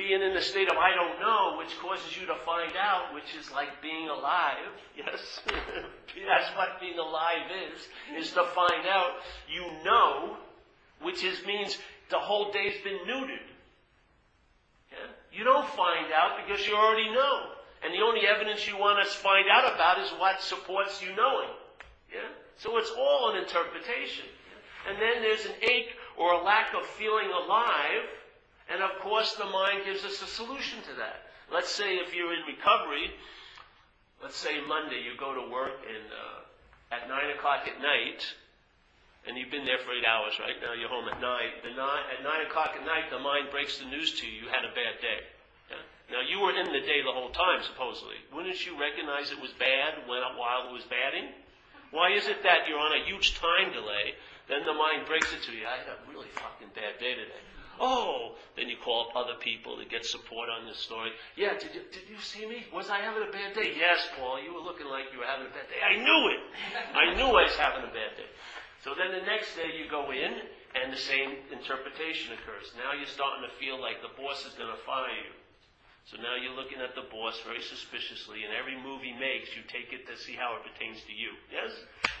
being 0.00 0.22
in 0.22 0.32
the 0.32 0.40
state 0.40 0.70
of 0.70 0.78
I 0.78 0.94
don't 0.94 1.20
know, 1.20 1.58
which 1.58 1.76
causes 1.78 2.16
you 2.16 2.26
to 2.26 2.34
find 2.36 2.72
out, 2.72 3.12
which 3.12 3.36
is 3.38 3.52
like 3.52 3.82
being 3.82 4.08
alive. 4.08 4.72
Yes, 4.96 5.40
that's 5.46 6.56
what 6.56 6.80
being 6.80 6.98
alive 6.98 7.48
is, 7.72 8.26
is 8.26 8.32
to 8.32 8.44
find 8.44 8.86
out 8.86 9.12
you 9.48 9.64
know, 9.84 10.36
which 11.00 11.24
is 11.24 11.40
means 11.46 11.78
the 12.10 12.18
whole 12.18 12.52
day's 12.52 12.74
been 12.84 12.98
neutered. 13.08 13.48
Yeah? 14.92 15.08
You 15.32 15.44
don't 15.44 15.66
find 15.70 16.12
out 16.12 16.44
because 16.44 16.66
you 16.66 16.74
already 16.74 17.10
know. 17.12 17.52
And 17.82 17.94
the 17.94 18.04
only 18.04 18.26
evidence 18.26 18.68
you 18.68 18.76
want 18.76 19.02
to 19.02 19.10
find 19.10 19.46
out 19.50 19.74
about 19.74 20.00
is 20.04 20.10
what 20.18 20.42
supports 20.42 21.00
you 21.00 21.16
knowing. 21.16 21.48
Yeah? 22.12 22.28
So 22.58 22.76
it's 22.76 22.92
all 22.98 23.32
an 23.32 23.42
interpretation. 23.42 24.26
And 24.88 25.00
then 25.00 25.22
there's 25.22 25.46
an 25.46 25.56
ache 25.62 25.96
or 26.18 26.34
a 26.34 26.44
lack 26.44 26.74
of 26.74 26.84
feeling 26.84 27.30
alive 27.30 28.04
and 28.70 28.82
of 28.82 28.98
course, 29.02 29.34
the 29.34 29.46
mind 29.46 29.82
gives 29.84 30.04
us 30.04 30.22
a 30.22 30.30
solution 30.30 30.78
to 30.86 30.94
that. 31.02 31.26
Let's 31.52 31.70
say 31.70 31.98
if 31.98 32.14
you're 32.14 32.32
in 32.32 32.46
recovery, 32.46 33.10
let's 34.22 34.38
say 34.38 34.62
Monday 34.66 35.02
you 35.02 35.18
go 35.18 35.34
to 35.34 35.50
work 35.50 35.82
and 35.82 36.06
uh, 36.06 36.94
at 36.94 37.10
9 37.10 37.36
o'clock 37.38 37.66
at 37.66 37.82
night, 37.82 38.22
and 39.26 39.36
you've 39.36 39.50
been 39.50 39.66
there 39.66 39.82
for 39.82 39.90
eight 39.92 40.06
hours, 40.06 40.38
right? 40.38 40.56
Now 40.62 40.72
you're 40.72 40.88
home 40.88 41.10
at 41.10 41.18
9. 41.18 41.66
The 41.66 41.74
nine 41.74 42.04
at 42.14 42.22
9 42.22 42.46
o'clock 42.46 42.78
at 42.78 42.86
night, 42.86 43.10
the 43.10 43.18
mind 43.18 43.50
breaks 43.50 43.82
the 43.82 43.90
news 43.90 44.14
to 44.22 44.26
you 44.26 44.46
you 44.46 44.48
had 44.48 44.64
a 44.64 44.72
bad 44.72 45.02
day. 45.02 45.20
Yeah? 45.68 45.84
Now 46.14 46.22
you 46.22 46.38
were 46.40 46.54
in 46.54 46.70
the 46.70 46.86
day 46.86 47.02
the 47.02 47.12
whole 47.12 47.34
time, 47.34 47.66
supposedly. 47.66 48.16
Wouldn't 48.32 48.62
you 48.64 48.78
recognize 48.78 49.34
it 49.34 49.42
was 49.42 49.52
bad 49.58 50.06
when, 50.06 50.22
while 50.38 50.70
it 50.70 50.72
was 50.72 50.86
badding? 50.86 51.30
Why 51.90 52.14
is 52.14 52.30
it 52.30 52.42
that 52.46 52.70
you're 52.70 52.78
on 52.78 52.94
a 52.94 53.02
huge 53.04 53.34
time 53.42 53.74
delay, 53.74 54.14
then 54.46 54.62
the 54.62 54.74
mind 54.74 55.06
breaks 55.06 55.30
it 55.34 55.42
to 55.46 55.52
you, 55.54 55.66
I 55.66 55.78
had 55.82 55.90
a 55.90 55.98
really 56.10 56.30
fucking 56.38 56.70
bad 56.74 56.98
day 56.98 57.14
today. 57.18 57.42
Oh, 57.80 58.36
then 58.56 58.68
you 58.68 58.76
call 58.84 59.08
up 59.08 59.16
other 59.16 59.40
people 59.40 59.80
to 59.80 59.88
get 59.88 60.04
support 60.04 60.52
on 60.52 60.68
this 60.68 60.76
story. 60.76 61.16
Yeah, 61.34 61.56
did 61.56 61.72
you, 61.72 61.80
did 61.88 62.04
you 62.12 62.20
see 62.20 62.44
me? 62.44 62.68
Was 62.76 62.92
I 62.92 63.00
having 63.00 63.24
a 63.24 63.32
bad 63.32 63.56
day? 63.56 63.72
Yes, 63.72 64.04
Paul, 64.20 64.36
you 64.36 64.52
were 64.52 64.60
looking 64.60 64.86
like 64.86 65.08
you 65.16 65.24
were 65.24 65.30
having 65.30 65.48
a 65.48 65.54
bad 65.56 65.64
day. 65.72 65.80
I 65.80 65.96
knew 65.96 66.22
it. 66.28 66.40
I 66.92 67.16
knew 67.16 67.32
I 67.32 67.48
was 67.48 67.56
having 67.56 67.88
a 67.88 67.92
bad 67.92 68.20
day. 68.20 68.28
So 68.84 68.92
then 68.92 69.16
the 69.16 69.24
next 69.24 69.56
day 69.56 69.72
you 69.80 69.88
go 69.88 70.12
in 70.12 70.44
and 70.76 70.92
the 70.92 71.00
same 71.00 71.40
interpretation 71.48 72.36
occurs. 72.36 72.68
Now 72.76 72.92
you're 72.92 73.08
starting 73.08 73.48
to 73.48 73.52
feel 73.56 73.80
like 73.80 74.04
the 74.04 74.12
boss 74.12 74.44
is 74.44 74.52
going 74.60 74.70
to 74.70 74.80
fire 74.84 75.16
you. 75.16 75.32
So 76.08 76.16
now 76.20 76.36
you're 76.36 76.56
looking 76.56 76.80
at 76.80 76.96
the 76.96 77.06
boss 77.12 77.38
very 77.44 77.62
suspiciously, 77.62 78.42
and 78.42 78.50
every 78.56 78.74
move 78.74 79.04
he 79.04 79.12
makes, 79.14 79.52
you 79.54 79.62
take 79.68 79.92
it 79.92 80.08
to 80.08 80.16
see 80.18 80.34
how 80.34 80.58
it 80.58 80.66
pertains 80.66 80.98
to 81.06 81.14
you. 81.14 81.32
Yes? 81.52 81.70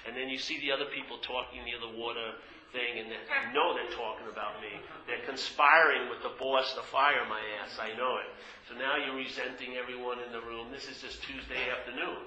And 0.06 0.14
then 0.16 0.28
you 0.28 0.38
see 0.38 0.60
the 0.60 0.70
other 0.70 0.86
people 0.92 1.18
talking 1.24 1.64
near 1.64 1.80
the 1.80 1.96
water 1.96 2.38
thing, 2.72 3.02
and 3.02 3.10
they 3.10 3.20
know 3.52 3.74
they're 3.74 3.96
talking 3.96 4.26
about 4.30 4.62
me. 4.62 4.78
They're 5.06 5.24
conspiring 5.26 6.08
with 6.10 6.22
the 6.22 6.34
boss 6.38 6.74
to 6.74 6.82
fire 6.82 7.26
my 7.28 7.40
ass. 7.62 7.78
I 7.78 7.96
know 7.98 8.18
it. 8.22 8.30
So 8.68 8.78
now 8.78 8.96
you're 8.96 9.18
resenting 9.18 9.74
everyone 9.76 10.18
in 10.22 10.30
the 10.32 10.42
room. 10.42 10.70
This 10.70 10.86
is 10.86 11.02
just 11.02 11.22
Tuesday 11.22 11.70
afternoon. 11.70 12.26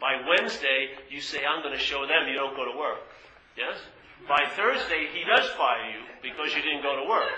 By 0.00 0.22
Wednesday, 0.28 0.94
you 1.10 1.20
say, 1.20 1.42
I'm 1.44 1.62
going 1.62 1.74
to 1.74 1.82
show 1.82 2.06
them 2.06 2.28
you 2.28 2.34
don't 2.34 2.54
go 2.54 2.70
to 2.70 2.76
work. 2.78 3.02
Yes? 3.56 3.78
By 4.28 4.44
Thursday, 4.54 5.08
he 5.12 5.24
does 5.24 5.48
fire 5.56 5.90
you 5.90 6.02
because 6.22 6.54
you 6.54 6.62
didn't 6.62 6.82
go 6.82 6.96
to 6.96 7.08
work. 7.08 7.32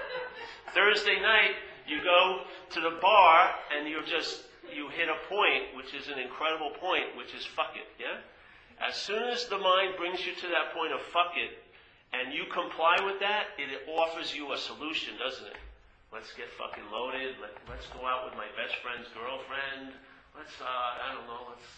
Thursday 0.75 1.21
night, 1.21 1.55
you 1.87 2.03
go 2.03 2.43
to 2.71 2.81
the 2.81 2.99
bar 3.01 3.55
and 3.73 3.89
you're 3.89 4.05
just, 4.05 4.45
you 4.75 4.89
hit 4.89 5.09
a 5.09 5.17
point, 5.29 5.75
which 5.77 5.95
is 5.95 6.09
an 6.09 6.19
incredible 6.19 6.71
point, 6.81 7.17
which 7.17 7.35
is 7.35 7.45
fuck 7.45 7.73
it, 7.75 7.89
yeah? 7.99 8.21
As 8.79 8.95
soon 8.95 9.23
as 9.25 9.47
the 9.47 9.59
mind 9.59 9.97
brings 9.97 10.25
you 10.25 10.35
to 10.35 10.49
that 10.55 10.75
point 10.75 10.93
of 10.93 11.01
fuck 11.01 11.35
it, 11.35 11.59
and 12.13 12.33
you 12.33 12.45
comply 12.53 12.97
with 13.05 13.21
that, 13.21 13.53
it 13.59 13.69
offers 13.89 14.35
you 14.35 14.53
a 14.53 14.59
solution, 14.59 15.15
doesn't 15.19 15.47
it? 15.47 15.61
Let's 16.13 16.33
get 16.33 16.49
fucking 16.57 16.89
loaded. 16.91 17.37
Let, 17.41 17.53
let's 17.69 17.87
go 17.93 18.07
out 18.09 18.25
with 18.25 18.35
my 18.35 18.49
best 18.57 18.81
friend's 18.81 19.09
girlfriend. 19.13 19.93
Let's, 20.33 20.57
uh, 20.57 20.65
I 20.65 21.13
don't 21.13 21.29
know, 21.29 21.53
let's 21.53 21.69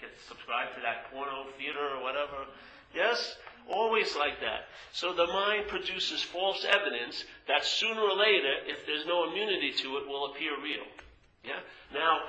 get 0.00 0.10
subscribed 0.26 0.76
to 0.76 0.80
that 0.80 1.12
porno 1.12 1.52
theater 1.58 1.98
or 1.98 2.02
whatever. 2.02 2.48
Yes? 2.94 3.36
Always 3.68 4.16
like 4.16 4.40
that. 4.40 4.72
So 4.92 5.12
the 5.12 5.26
mind 5.26 5.68
produces 5.68 6.22
false 6.22 6.64
evidence 6.64 7.24
that 7.48 7.64
sooner 7.64 8.00
or 8.00 8.16
later, 8.16 8.64
if 8.66 8.86
there's 8.86 9.04
no 9.06 9.28
immunity 9.28 9.72
to 9.84 9.98
it, 9.98 10.08
will 10.08 10.32
appear 10.32 10.52
real. 10.62 10.84
Yeah? 11.44 11.60
Now, 11.92 12.24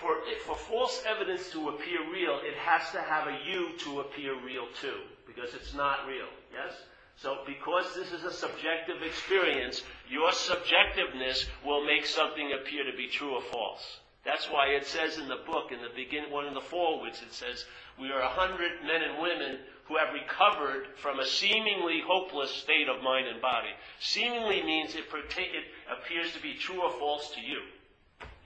for, 0.00 0.16
for 0.46 0.56
false 0.56 1.02
evidence 1.06 1.50
to 1.50 1.68
appear 1.70 1.98
real, 2.12 2.40
it 2.42 2.54
has 2.54 2.90
to 2.92 3.00
have 3.00 3.28
a 3.28 3.38
you 3.46 3.76
to 3.78 4.00
appear 4.00 4.34
real 4.44 4.66
too, 4.80 5.00
because 5.26 5.54
it's 5.54 5.74
not 5.74 6.06
real. 6.06 6.28
Yes? 6.56 6.74
So, 7.16 7.38
because 7.46 7.94
this 7.94 8.12
is 8.12 8.24
a 8.24 8.32
subjective 8.32 9.02
experience, 9.02 9.82
your 10.08 10.30
subjectiveness 10.32 11.46
will 11.64 11.84
make 11.84 12.06
something 12.06 12.52
appear 12.52 12.84
to 12.84 12.96
be 12.96 13.08
true 13.08 13.34
or 13.34 13.42
false. 13.42 14.00
That's 14.24 14.50
why 14.50 14.68
it 14.68 14.86
says 14.86 15.18
in 15.18 15.28
the 15.28 15.40
book, 15.46 15.70
in 15.70 15.80
the 15.80 15.94
beginning, 15.94 16.32
one 16.32 16.46
of 16.46 16.54
the 16.54 16.60
forewords, 16.60 17.22
it 17.22 17.32
says, 17.32 17.64
We 17.98 18.10
are 18.10 18.20
a 18.20 18.28
hundred 18.28 18.82
men 18.82 19.02
and 19.02 19.22
women 19.22 19.58
who 19.86 19.96
have 19.96 20.12
recovered 20.12 20.88
from 20.96 21.20
a 21.20 21.26
seemingly 21.26 22.02
hopeless 22.04 22.50
state 22.50 22.88
of 22.88 23.02
mind 23.02 23.28
and 23.28 23.40
body. 23.40 23.70
Seemingly 24.00 24.62
means 24.64 24.94
it, 24.94 25.04
it 25.12 25.64
appears 25.88 26.32
to 26.32 26.42
be 26.42 26.54
true 26.54 26.82
or 26.82 26.90
false 26.98 27.30
to 27.30 27.40
you. 27.40 27.60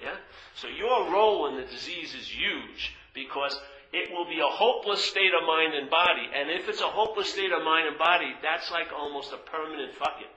Yeah? 0.03 0.17
So 0.55 0.69
your 0.69 1.11
role 1.11 1.49
in 1.49 1.57
the 1.57 1.71
disease 1.71 2.15
is 2.15 2.29
huge 2.29 2.95
because 3.15 3.59
it 3.93 4.13
will 4.13 4.27
be 4.27 4.39
a 4.39 4.47
hopeless 4.47 5.05
state 5.05 5.33
of 5.35 5.47
mind 5.47 5.75
and 5.75 5.91
body. 5.91 6.27
And 6.35 6.51
if 6.51 6.69
it's 6.69 6.81
a 6.81 6.91
hopeless 6.91 7.33
state 7.33 7.53
of 7.53 7.65
mind 7.65 7.89
and 7.89 7.99
body, 7.99 8.31
that's 8.43 8.71
like 8.71 8.89
almost 8.97 9.33
a 9.33 9.39
permanent 9.51 9.95
fucking. 9.95 10.31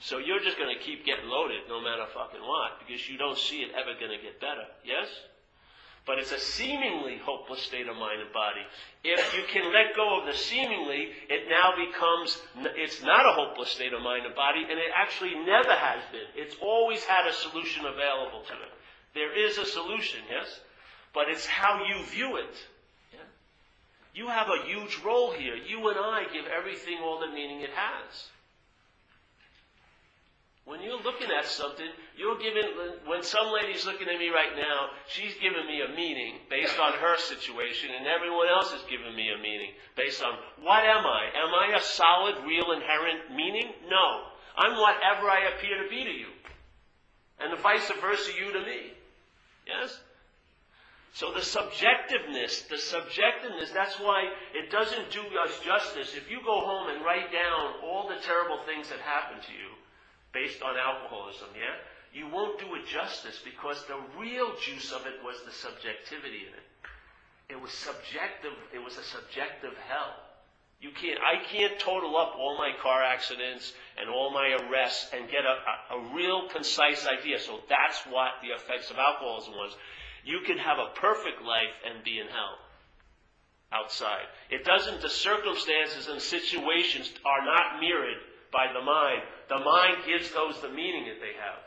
So 0.00 0.18
you're 0.18 0.40
just 0.40 0.56
going 0.56 0.74
to 0.74 0.82
keep 0.82 1.04
getting 1.04 1.28
loaded 1.28 1.68
no 1.68 1.80
matter 1.80 2.06
fucking 2.12 2.40
what 2.40 2.80
because 2.80 3.06
you 3.08 3.18
don't 3.18 3.38
see 3.38 3.60
it 3.60 3.70
ever 3.76 3.94
going 4.00 4.16
to 4.16 4.22
get 4.22 4.40
better. 4.40 4.64
Yes? 4.82 5.06
But 6.06 6.18
it's 6.18 6.32
a 6.32 6.40
seemingly 6.40 7.20
hopeless 7.22 7.60
state 7.60 7.86
of 7.86 7.94
mind 7.94 8.24
and 8.24 8.32
body. 8.32 8.64
If 9.04 9.20
you 9.36 9.44
can 9.52 9.70
let 9.70 9.94
go 9.94 10.18
of 10.18 10.26
the 10.26 10.32
seemingly, 10.32 11.12
it 11.28 11.46
now 11.46 11.76
becomes, 11.76 12.40
it's 12.74 13.02
not 13.02 13.28
a 13.28 13.36
hopeless 13.36 13.68
state 13.68 13.92
of 13.92 14.00
mind 14.00 14.24
and 14.24 14.34
body, 14.34 14.64
and 14.64 14.78
it 14.80 14.90
actually 14.96 15.34
never 15.44 15.76
has 15.76 16.00
been. 16.10 16.26
It's 16.34 16.56
always 16.62 17.04
had 17.04 17.28
a 17.28 17.32
solution 17.32 17.84
available 17.84 18.42
to 18.48 18.54
it. 18.54 18.72
There 19.14 19.36
is 19.36 19.58
a 19.58 19.66
solution, 19.66 20.20
yes? 20.30 20.48
But 21.14 21.28
it's 21.28 21.46
how 21.46 21.84
you 21.84 22.04
view 22.06 22.36
it. 22.36 22.54
Yeah? 23.12 23.18
You 24.14 24.28
have 24.28 24.48
a 24.48 24.66
huge 24.66 25.00
role 25.04 25.32
here. 25.32 25.56
You 25.56 25.88
and 25.88 25.98
I 25.98 26.24
give 26.32 26.46
everything 26.46 26.98
all 27.02 27.20
the 27.20 27.28
meaning 27.28 27.60
it 27.60 27.70
has. 27.70 28.28
When 30.70 30.82
you're 30.82 31.02
looking 31.02 31.30
at 31.36 31.46
something, 31.46 31.88
you're 32.16 32.38
giving, 32.38 32.62
when 33.06 33.24
some 33.24 33.50
lady's 33.50 33.86
looking 33.86 34.06
at 34.06 34.20
me 34.20 34.28
right 34.28 34.54
now, 34.54 34.90
she's 35.08 35.34
giving 35.42 35.66
me 35.66 35.82
a 35.82 35.96
meaning 35.96 36.34
based 36.48 36.78
on 36.78 36.92
her 36.92 37.18
situation, 37.18 37.90
and 37.90 38.06
everyone 38.06 38.46
else 38.46 38.70
is 38.72 38.82
giving 38.88 39.16
me 39.16 39.30
a 39.34 39.42
meaning 39.42 39.72
based 39.96 40.22
on 40.22 40.30
what 40.62 40.84
am 40.84 41.04
I? 41.06 41.26
Am 41.34 41.50
I 41.50 41.76
a 41.76 41.82
solid, 41.82 42.36
real, 42.46 42.70
inherent 42.70 43.34
meaning? 43.34 43.72
No. 43.88 44.30
I'm 44.56 44.78
whatever 44.78 45.28
I 45.28 45.50
appear 45.56 45.82
to 45.82 45.88
be 45.88 46.04
to 46.04 46.10
you. 46.10 46.28
And 47.40 47.52
the 47.52 47.60
vice 47.60 47.90
versa, 48.00 48.30
you 48.38 48.52
to 48.52 48.60
me. 48.60 48.92
Yes? 49.66 49.98
So 51.12 51.32
the 51.32 51.40
subjectiveness, 51.40 52.68
the 52.68 52.78
subjectiveness, 52.78 53.74
that's 53.74 53.98
why 53.98 54.30
it 54.54 54.70
doesn't 54.70 55.10
do 55.10 55.22
us 55.42 55.58
justice. 55.64 56.14
If 56.14 56.30
you 56.30 56.38
go 56.44 56.60
home 56.60 56.88
and 56.88 57.04
write 57.04 57.32
down 57.32 57.82
all 57.82 58.08
the 58.08 58.22
terrible 58.22 58.58
things 58.64 58.88
that 58.90 59.00
happened 59.00 59.42
to 59.42 59.52
you 59.52 59.74
based 60.32 60.62
on 60.62 60.76
alcoholism, 60.76 61.48
yeah, 61.58 61.74
you 62.14 62.28
won't 62.28 62.60
do 62.60 62.74
it 62.76 62.86
justice 62.86 63.40
because 63.44 63.84
the 63.86 63.98
real 64.18 64.54
juice 64.62 64.92
of 64.92 65.06
it 65.06 65.18
was 65.24 65.36
the 65.44 65.52
subjectivity 65.52 66.46
in 66.46 66.54
it. 66.54 66.66
It 67.50 67.60
was 67.60 67.72
subjective, 67.72 68.54
it 68.72 68.78
was 68.78 68.96
a 68.96 69.02
subjective 69.02 69.74
hell. 69.90 70.14
You 70.80 70.90
can't, 70.94 71.18
I 71.20 71.44
can't 71.44 71.78
total 71.78 72.16
up 72.16 72.36
all 72.38 72.56
my 72.56 72.70
car 72.80 73.02
accidents 73.02 73.74
and 74.00 74.08
all 74.08 74.30
my 74.30 74.56
arrests 74.56 75.10
and 75.12 75.28
get 75.28 75.44
a, 75.44 75.58
a, 75.94 75.98
a 75.98 76.14
real 76.14 76.48
concise 76.48 77.06
idea. 77.06 77.38
So 77.38 77.60
that's 77.68 77.98
what 78.08 78.40
the 78.40 78.54
effects 78.54 78.90
of 78.90 78.96
alcoholism 78.96 79.52
was. 79.54 79.76
You 80.24 80.40
can 80.46 80.58
have 80.58 80.78
a 80.78 80.94
perfect 80.94 81.42
life 81.42 81.74
and 81.86 82.04
be 82.04 82.18
in 82.18 82.26
hell 82.26 82.58
outside. 83.72 84.26
It 84.50 84.64
doesn't, 84.64 85.00
the 85.00 85.08
circumstances 85.08 86.08
and 86.08 86.20
situations 86.20 87.10
are 87.24 87.44
not 87.44 87.80
mirrored 87.80 88.18
by 88.52 88.66
the 88.72 88.82
mind. 88.82 89.22
The 89.48 89.58
mind 89.58 90.02
gives 90.06 90.30
those 90.32 90.60
the 90.60 90.68
meaning 90.68 91.06
that 91.06 91.20
they 91.20 91.38
have. 91.38 91.62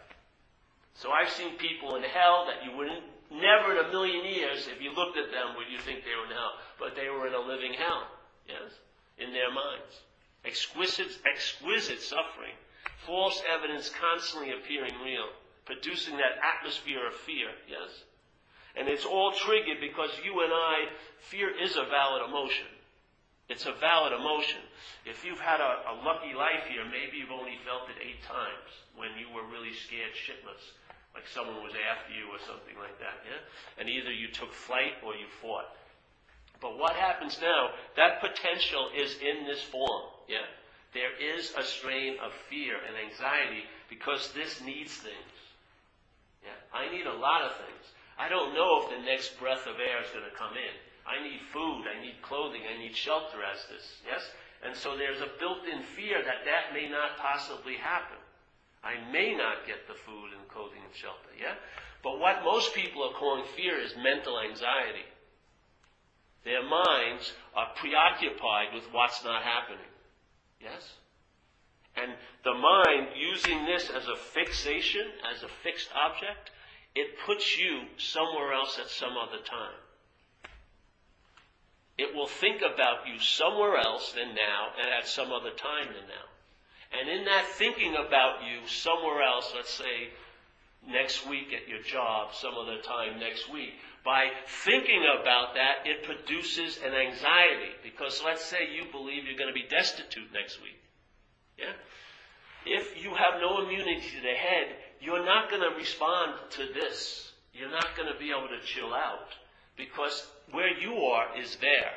So 0.95 1.10
I've 1.12 1.31
seen 1.31 1.57
people 1.57 1.95
in 1.95 2.03
hell 2.03 2.45
that 2.48 2.63
you 2.63 2.77
wouldn't, 2.77 3.03
never 3.31 3.74
in 3.74 3.86
a 3.86 3.91
million 3.91 4.25
years, 4.25 4.67
if 4.67 4.81
you 4.81 4.93
looked 4.93 5.17
at 5.17 5.31
them, 5.31 5.55
would 5.57 5.72
you 5.72 5.79
think 5.79 6.03
they 6.03 6.15
were 6.15 6.27
in 6.27 6.36
hell. 6.36 6.60
But 6.77 6.95
they 6.95 7.10
were 7.10 7.27
in 7.27 7.33
a 7.33 7.39
living 7.39 7.74
hell. 7.74 8.05
Yes? 8.48 8.72
In 9.17 9.33
their 9.33 9.50
minds. 9.50 10.03
Exquisite, 10.45 11.17
exquisite 11.25 12.01
suffering. 12.01 12.53
False 13.07 13.41
evidence 13.48 13.89
constantly 13.89 14.51
appearing 14.51 14.93
real. 15.03 15.27
Producing 15.65 16.17
that 16.17 16.36
atmosphere 16.43 17.07
of 17.07 17.15
fear. 17.15 17.48
Yes? 17.67 18.03
And 18.75 18.89
it's 18.89 19.06
all 19.06 19.32
triggered 19.32 19.77
because 19.80 20.10
you 20.25 20.42
and 20.42 20.51
I, 20.51 20.89
fear 21.30 21.50
is 21.50 21.75
a 21.75 21.86
valid 21.86 22.27
emotion. 22.27 22.65
It's 23.50 23.65
a 23.65 23.74
valid 23.77 24.13
emotion. 24.13 24.62
If 25.06 25.24
you've 25.25 25.39
had 25.39 25.62
a, 25.62 25.94
a 25.94 25.96
lucky 26.01 26.34
life 26.34 26.65
here, 26.65 26.82
maybe 26.86 27.22
you've 27.22 27.34
only 27.34 27.60
felt 27.62 27.92
it 27.92 28.01
eight 28.01 28.24
times 28.24 28.72
when 28.96 29.13
you 29.20 29.30
were 29.30 29.46
really 29.46 29.74
scared 29.86 30.15
shitless, 30.15 30.63
like 31.13 31.27
someone 31.30 31.62
was 31.62 31.77
after 31.77 32.13
you 32.18 32.32
or 32.34 32.39
something 32.48 32.74
like 32.80 32.98
that, 32.98 33.22
yeah? 33.27 33.42
And 33.77 33.89
either 33.89 34.10
you 34.10 34.32
took 34.32 34.53
flight 34.53 34.98
or 35.06 35.13
you 35.13 35.27
fought. 35.42 35.70
But 36.62 36.80
what 36.80 36.96
happens 36.96 37.38
now, 37.42 37.75
that 37.98 38.22
potential 38.22 38.89
is 38.96 39.18
in 39.20 39.46
this 39.46 39.62
form, 39.62 40.08
yeah? 40.27 40.48
There 40.94 41.13
is 41.36 41.53
a 41.58 41.63
strain 41.63 42.18
of 42.24 42.32
fear 42.50 42.77
and 42.77 42.96
anxiety 42.96 43.65
because 43.89 44.32
this 44.34 44.62
needs 44.62 44.94
things. 44.94 45.36
Yeah? 46.44 46.58
I 46.72 46.89
need 46.94 47.06
a 47.06 47.13
lot 47.13 47.42
of 47.42 47.58
things. 47.58 47.86
I 48.17 48.29
don't 48.29 48.53
know 48.53 48.84
if 48.84 48.89
the 48.89 49.03
next 49.03 49.39
breath 49.39 49.65
of 49.65 49.79
air 49.79 50.01
is 50.01 50.10
going 50.13 50.25
to 50.25 50.38
come 50.38 50.53
in. 50.53 50.75
I 51.05 51.22
need 51.22 51.41
food, 51.51 51.84
I 51.89 52.00
need 52.00 52.22
clothing, 52.22 52.62
I 52.63 52.77
need 52.77 52.96
shelter 52.96 53.43
as 53.43 53.60
this. 53.67 54.00
Yes? 54.05 54.22
And 54.63 54.75
so 54.75 54.96
there's 54.96 55.20
a 55.20 55.36
built-in 55.39 55.84
fear 55.84 56.24
that 56.24 56.46
that 56.46 56.74
may 56.74 56.88
not 56.88 57.17
possibly 57.17 57.75
happen. 57.75 58.17
I 58.84 58.96
may 59.12 59.36
not 59.36 59.67
get 59.67 59.88
the 59.88 59.93
food 59.93 60.32
and 60.38 60.48
clothing 60.48 60.79
and 60.84 60.96
shelter. 60.96 61.32
Yeah? 61.39 61.55
But 62.03 62.20
what 62.20 62.43
most 62.43 62.74
people 62.74 63.03
are 63.03 63.20
calling 63.20 63.46
fear 63.55 63.79
is 63.79 63.96
mental 63.98 64.39
anxiety. 64.39 65.08
Their 66.43 66.63
minds 66.63 67.32
are 67.55 67.72
preoccupied 67.75 68.74
with 68.74 68.84
what's 68.91 69.24
not 69.24 69.43
happening. 69.43 69.91
Yes? 70.60 70.93
And 71.96 72.12
the 72.43 72.53
mind 72.53 73.15
using 73.15 73.65
this 73.65 73.89
as 73.89 74.08
a 74.08 74.15
fixation, 74.15 75.08
as 75.34 75.43
a 75.43 75.48
fixed 75.63 75.89
object, 75.96 76.51
it 76.95 77.17
puts 77.25 77.57
you 77.57 77.81
somewhere 77.97 78.53
else 78.53 78.77
at 78.79 78.89
some 78.89 79.13
other 79.17 79.41
time. 79.43 79.79
it 81.97 82.15
will 82.15 82.27
think 82.27 82.62
about 82.62 83.07
you 83.07 83.19
somewhere 83.19 83.77
else 83.77 84.13
than 84.13 84.33
now 84.33 84.73
and 84.81 84.89
at 84.91 85.07
some 85.07 85.31
other 85.31 85.51
time 85.51 85.88
than 85.88 86.07
now. 86.07 86.27
And 87.00 87.09
in 87.09 87.25
that 87.25 87.45
thinking 87.45 87.93
about 87.93 88.41
you 88.43 88.67
somewhere 88.67 89.21
else, 89.21 89.51
let's 89.55 89.73
say 89.73 90.09
next 90.88 91.27
week 91.27 91.53
at 91.53 91.67
your 91.67 91.81
job, 91.81 92.33
some 92.33 92.53
other 92.55 92.81
time 92.81 93.19
next 93.19 93.51
week, 93.51 93.73
by 94.03 94.29
thinking 94.47 95.03
about 95.21 95.53
that, 95.53 95.85
it 95.85 96.03
produces 96.03 96.77
an 96.83 96.93
anxiety. 96.93 97.71
Because 97.83 98.21
let's 98.23 98.43
say 98.43 98.69
you 98.73 98.91
believe 98.91 99.25
you're 99.25 99.38
going 99.38 99.53
to 99.53 99.59
be 99.59 99.67
destitute 99.69 100.33
next 100.33 100.62
week. 100.62 100.79
Yeah? 101.57 101.73
If 102.65 103.01
you 103.03 103.13
have 103.13 103.39
no 103.39 103.63
immunity 103.63 104.01
to 104.01 104.21
the 104.21 104.33
head, 104.33 104.75
you're 105.03 105.25
not 105.25 105.50
going 105.50 105.62
to 105.62 105.77
respond 105.77 106.33
to 106.51 106.65
this. 106.74 107.31
You're 107.53 107.72
not 107.72 107.95
going 107.98 108.12
to 108.12 108.17
be 108.17 108.31
able 108.31 108.48
to 108.48 108.65
chill 108.65 108.93
out. 108.93 109.27
Because 109.77 110.25
where 110.51 110.79
you 110.79 110.93
are 110.95 111.38
is 111.38 111.57
there 111.57 111.91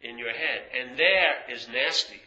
in 0.00 0.18
your 0.18 0.32
head. 0.32 0.62
And 0.80 0.98
there 0.98 1.34
is 1.54 1.68
nasty. 1.68 2.20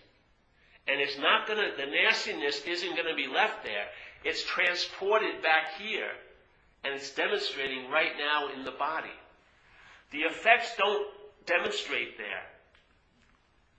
And 0.88 1.02
it's 1.02 1.18
not 1.18 1.48
going 1.48 1.60
to, 1.60 1.76
the 1.76 1.90
nastiness 1.90 2.62
isn't 2.68 2.96
going 2.96 3.10
to 3.10 3.16
be 3.16 3.28
left 3.28 3.64
there. 3.64 3.86
It's 4.24 4.44
transported 4.44 5.42
back 5.42 5.80
here. 5.80 6.12
And 6.84 6.94
it's 6.94 7.14
demonstrating 7.16 7.90
right 7.90 8.14
now 8.18 8.54
in 8.56 8.64
the 8.64 8.78
body. 8.78 9.10
The 10.12 10.20
effects 10.20 10.76
don't 10.78 11.08
demonstrate 11.46 12.18
there. 12.18 12.46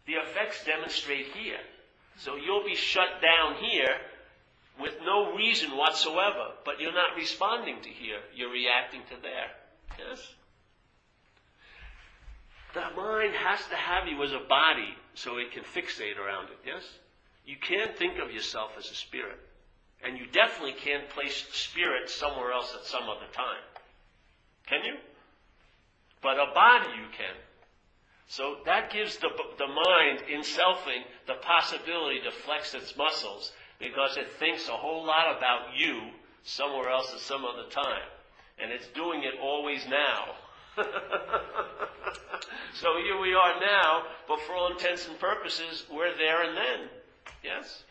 The 0.07 0.15
effects 0.15 0.65
demonstrate 0.65 1.27
here. 1.35 1.61
So 2.19 2.37
you'll 2.37 2.65
be 2.65 2.75
shut 2.75 3.23
down 3.23 3.63
here 3.63 3.97
with 4.79 4.95
no 5.05 5.35
reason 5.35 5.77
whatsoever, 5.77 6.53
but 6.65 6.81
you're 6.81 6.93
not 6.95 7.17
responding 7.17 7.81
to 7.83 7.89
here. 7.89 8.21
You're 8.35 8.53
reacting 8.53 9.03
to 9.11 9.17
there. 9.23 9.51
Yes? 9.99 10.35
The 12.75 12.97
mind 12.97 13.35
has 13.35 13.61
to 13.69 13.77
have 13.77 14.07
you 14.07 14.23
as 14.23 14.33
a 14.33 14.47
body 14.49 14.95
so 15.15 15.39
it 15.39 15.53
can 15.53 15.65
fixate 15.65 16.19
around 16.19 16.51
it, 16.51 16.59
yes? 16.65 16.83
You 17.45 17.57
can't 17.57 17.97
think 17.97 18.19
of 18.19 18.31
yourself 18.31 18.73
as 18.79 18.91
a 18.91 18.95
spirit. 18.95 19.39
And 20.03 20.17
you 20.17 20.27
definitely 20.27 20.75
can't 20.81 21.09
place 21.11 21.47
spirit 21.53 22.09
somewhere 22.09 22.53
else 22.53 22.75
at 22.79 22.87
some 22.87 23.03
other 23.05 23.27
time. 23.33 23.65
Can 24.67 24.85
you? 24.85 24.95
But 26.23 26.39
a 26.39 26.55
body 26.55 26.89
you 26.97 27.09
can. 27.17 27.35
So 28.29 28.59
that 28.65 28.93
gives 28.93 29.17
the, 29.17 29.29
the 29.59 29.67
mind 29.67 30.23
in 30.31 30.43
selfing 30.43 31.03
the 31.27 31.35
possibility 31.43 32.21
to 32.21 32.31
flex 32.31 32.75
its 32.75 32.97
muscles 32.97 33.53
because 33.81 34.17
it 34.17 34.31
thinks 34.39 34.69
a 34.69 34.77
whole 34.77 35.05
lot 35.05 35.37
about 35.37 35.75
you 35.75 36.01
somewhere 36.45 36.91
else 36.91 37.13
at 37.13 37.21
some 37.21 37.45
other 37.45 37.69
time. 37.71 38.07
And 38.63 38.71
it's 38.71 38.87
doing 38.89 39.25
it 39.25 39.35
always 39.43 39.87
now. 39.89 40.37
so 42.75 42.89
here 43.03 43.19
we 43.21 43.35
are 43.35 43.59
now, 43.59 44.03
but 44.29 44.41
for 44.43 44.55
all 44.55 44.71
intents 44.71 45.09
and 45.09 45.19
purposes, 45.19 45.87
we're 45.91 46.17
there 46.17 46.43
and 46.45 46.57
then. 46.57 46.89
Yes? 47.43 47.83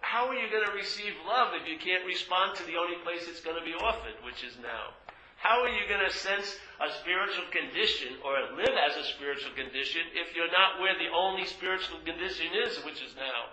How 0.00 0.28
are 0.28 0.34
you 0.34 0.50
going 0.50 0.66
to 0.66 0.72
receive 0.72 1.12
love 1.28 1.52
if 1.60 1.68
you 1.68 1.78
can't 1.78 2.04
respond 2.06 2.56
to 2.56 2.64
the 2.64 2.76
only 2.76 2.96
place 3.04 3.28
it's 3.28 3.40
going 3.40 3.60
to 3.60 3.64
be 3.64 3.76
offered, 3.76 4.16
which 4.24 4.42
is 4.44 4.56
now? 4.60 4.96
How 5.36 5.60
are 5.60 5.68
you 5.68 5.84
going 5.88 6.00
to 6.00 6.12
sense 6.12 6.56
a 6.80 6.88
spiritual 7.04 7.44
condition 7.52 8.16
or 8.24 8.56
live 8.56 8.72
as 8.80 8.96
a 8.96 9.04
spiritual 9.12 9.52
condition 9.52 10.00
if 10.16 10.34
you're 10.34 10.48
not 10.48 10.80
where 10.80 10.96
the 10.96 11.12
only 11.12 11.44
spiritual 11.44 12.00
condition 12.00 12.48
is, 12.64 12.80
which 12.84 13.04
is 13.04 13.12
now? 13.16 13.52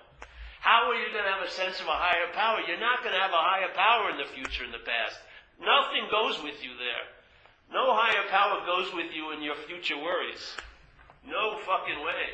How 0.61 0.93
are 0.93 0.95
you 0.95 1.09
going 1.09 1.25
to 1.25 1.33
have 1.33 1.41
a 1.41 1.49
sense 1.49 1.81
of 1.81 1.89
a 1.89 1.97
higher 1.97 2.29
power? 2.37 2.61
You're 2.61 2.77
not 2.77 3.01
going 3.01 3.17
to 3.17 3.19
have 3.19 3.33
a 3.33 3.45
higher 3.49 3.73
power 3.73 4.13
in 4.13 4.21
the 4.21 4.29
future 4.29 4.61
and 4.61 4.69
the 4.69 4.85
past. 4.85 5.17
Nothing 5.57 6.05
goes 6.13 6.37
with 6.45 6.61
you 6.61 6.77
there. 6.77 7.05
No 7.73 7.97
higher 7.97 8.29
power 8.29 8.61
goes 8.61 8.93
with 8.93 9.09
you 9.09 9.33
in 9.33 9.41
your 9.41 9.57
future 9.65 9.97
worries. 9.97 10.53
No 11.25 11.57
fucking 11.65 11.97
way. 12.05 12.25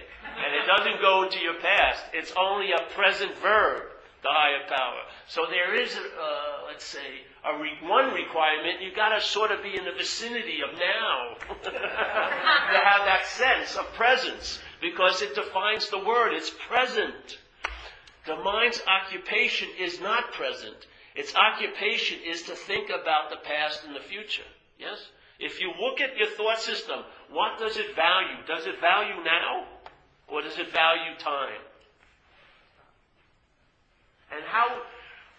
And 0.43 0.51
it 0.59 0.67
doesn't 0.67 0.99
go 0.99 1.23
into 1.23 1.39
your 1.39 1.55
past. 1.63 2.03
It's 2.11 2.35
only 2.35 2.75
a 2.75 2.83
present 2.91 3.31
verb, 3.39 3.95
the 4.23 4.27
higher 4.27 4.67
power. 4.67 5.07
So 5.31 5.47
there 5.47 5.79
is, 5.79 5.95
uh, 5.95 6.67
let's 6.67 6.83
say, 6.83 7.23
a 7.47 7.55
re- 7.55 7.79
one 7.87 8.11
requirement. 8.11 8.83
You've 8.83 8.95
got 8.95 9.15
to 9.15 9.21
sort 9.23 9.51
of 9.51 9.63
be 9.63 9.71
in 9.71 9.85
the 9.87 9.95
vicinity 9.95 10.59
of 10.67 10.75
now 10.75 11.39
to 11.63 12.79
have 12.83 13.07
that 13.07 13.23
sense 13.23 13.77
of 13.77 13.87
presence, 13.93 14.59
because 14.81 15.21
it 15.21 15.35
defines 15.35 15.89
the 15.89 16.03
word. 16.03 16.33
It's 16.33 16.51
present. 16.67 17.39
The 18.27 18.35
mind's 18.35 18.81
occupation 18.85 19.69
is 19.79 20.01
not 20.01 20.33
present. 20.33 20.85
Its 21.15 21.33
occupation 21.33 22.19
is 22.27 22.43
to 22.43 22.55
think 22.55 22.89
about 22.89 23.29
the 23.29 23.37
past 23.37 23.85
and 23.85 23.95
the 23.95 24.01
future. 24.01 24.43
Yes? 24.77 24.99
If 25.39 25.61
you 25.61 25.71
look 25.79 26.01
at 26.01 26.17
your 26.17 26.27
thought 26.27 26.59
system, 26.59 26.99
what 27.31 27.57
does 27.57 27.77
it 27.77 27.95
value? 27.95 28.37
Does 28.45 28.67
it 28.67 28.81
value 28.81 29.23
now? 29.23 29.65
Or 30.27 30.41
does 30.41 30.59
it 30.59 30.71
value 30.73 31.15
time? 31.17 31.61
And 34.31 34.43
how, 34.45 34.81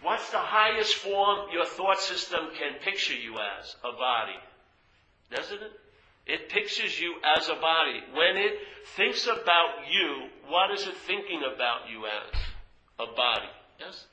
what's 0.01 0.31
the 0.31 0.39
highest 0.39 0.95
form 0.95 1.47
your 1.53 1.65
thought 1.65 1.99
system 1.99 2.49
can 2.57 2.79
picture 2.81 3.13
you 3.13 3.35
as? 3.35 3.75
A 3.83 3.95
body. 3.95 4.39
Doesn't 5.29 5.61
it? 5.61 5.71
It 6.25 6.49
pictures 6.49 6.99
you 6.99 7.15
as 7.37 7.49
a 7.49 7.55
body. 7.55 8.01
When 8.13 8.35
it 8.35 8.53
thinks 8.95 9.25
about 9.25 9.85
you, 9.91 10.29
what 10.47 10.71
is 10.71 10.87
it 10.87 10.95
thinking 10.95 11.41
about 11.43 11.89
you 11.91 12.05
as? 12.05 12.39
A 12.99 13.05
body. 13.15 13.49
Yes? 13.79 14.05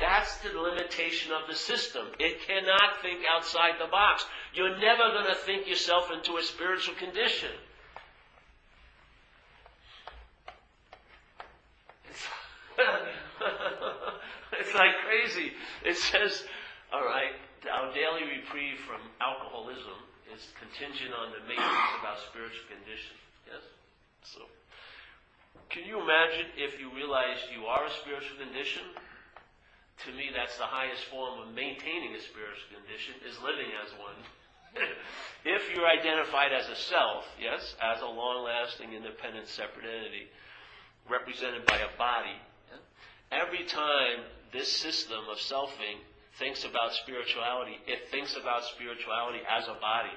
That's 0.00 0.36
the 0.38 0.58
limitation 0.58 1.32
of 1.32 1.48
the 1.48 1.54
system. 1.54 2.08
It 2.18 2.42
cannot 2.46 3.00
think 3.02 3.20
outside 3.32 3.74
the 3.78 3.86
box. 3.86 4.24
You're 4.52 4.78
never 4.78 5.10
going 5.12 5.26
to 5.26 5.34
think 5.34 5.68
yourself 5.68 6.10
into 6.10 6.36
a 6.38 6.42
spiritual 6.42 6.94
condition. 6.96 7.50
It's, 12.10 12.26
it's 14.58 14.74
like 14.74 14.90
crazy. 15.06 15.52
It 15.84 15.96
says, 15.96 16.42
all 16.92 17.04
right, 17.04 17.32
our 17.70 17.94
daily 17.94 18.26
reprieve 18.26 18.78
from 18.80 19.00
alcoholism 19.20 20.02
is 20.34 20.48
contingent 20.58 21.14
on 21.14 21.30
the 21.30 21.46
maintenance 21.46 21.94
of 22.00 22.04
our 22.10 22.18
spiritual 22.26 22.66
condition. 22.66 23.14
Can 25.72 25.84
you 25.84 26.00
imagine 26.00 26.46
if 26.56 26.78
you 26.78 26.92
realized 26.94 27.48
you 27.52 27.66
are 27.66 27.86
a 27.86 27.90
spiritual 27.90 28.36
condition? 28.38 28.82
to 30.06 30.12
me, 30.12 30.30
that's 30.34 30.58
the 30.58 30.66
highest 30.66 31.04
form 31.06 31.38
of 31.40 31.54
maintaining 31.54 32.14
a 32.14 32.20
spiritual 32.20 32.74
condition, 32.74 33.14
is 33.22 33.38
living 33.38 33.70
as 33.78 33.90
one. 34.00 34.18
if 35.44 35.62
you're 35.70 35.86
identified 35.86 36.52
as 36.52 36.68
a 36.68 36.74
self, 36.74 37.24
yes, 37.38 37.76
as 37.78 38.00
a 38.00 38.06
long 38.06 38.44
lasting, 38.44 38.92
independent, 38.92 39.46
separate 39.46 39.86
entity, 39.86 40.26
represented 41.08 41.66
by 41.66 41.78
a 41.78 41.92
body, 41.98 42.34
yeah, 42.70 42.82
every 43.30 43.64
time 43.64 44.26
this 44.52 44.72
system 44.72 45.22
of 45.30 45.38
selfing 45.38 46.02
thinks 46.38 46.64
about 46.64 46.94
spirituality, 46.94 47.78
it 47.86 48.08
thinks 48.10 48.34
about 48.34 48.64
spirituality 48.64 49.40
as 49.46 49.68
a 49.68 49.78
body. 49.78 50.16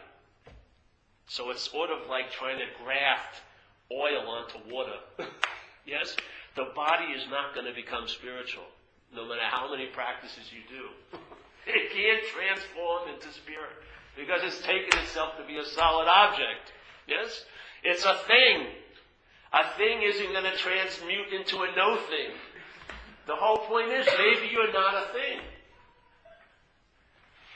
So 1.28 1.52
it's 1.52 1.70
sort 1.70 1.90
of 1.90 2.10
like 2.10 2.32
trying 2.32 2.58
to 2.60 2.70
graft 2.84 3.42
oil 3.92 4.28
onto 4.28 4.58
water. 4.74 4.98
yes? 5.86 6.16
The 6.56 6.72
body 6.76 7.12
is 7.16 7.26
not 7.30 7.54
going 7.54 7.68
to 7.68 7.74
become 7.74 8.08
spiritual 8.08 8.66
no 9.14 9.28
matter 9.28 9.48
how 9.50 9.72
many 9.72 9.88
practices 9.88 10.50
you 10.52 10.62
do. 10.68 11.20
it 11.68 11.92
can't 11.92 12.24
transform 12.34 13.10
into 13.14 13.32
spirit 13.34 13.76
because 14.18 14.42
it's 14.44 14.60
taken 14.62 15.00
itself 15.00 15.38
to 15.38 15.46
be 15.46 15.58
a 15.58 15.66
solid 15.66 16.08
object. 16.08 16.72
Yes? 17.08 17.46
It's 17.84 18.04
a 18.06 18.16
thing. 18.28 18.68
A 19.54 19.78
thing 19.78 20.02
isn't 20.04 20.32
going 20.32 20.44
to 20.44 20.58
transmute 20.58 21.32
into 21.32 21.64
a 21.64 21.68
no 21.76 21.98
thing. 21.98 22.34
The 23.28 23.36
whole 23.36 23.58
point 23.58 23.92
is 23.92 24.06
maybe 24.06 24.52
you're 24.52 24.74
not 24.74 24.96
a 24.96 25.14
thing. 25.14 25.40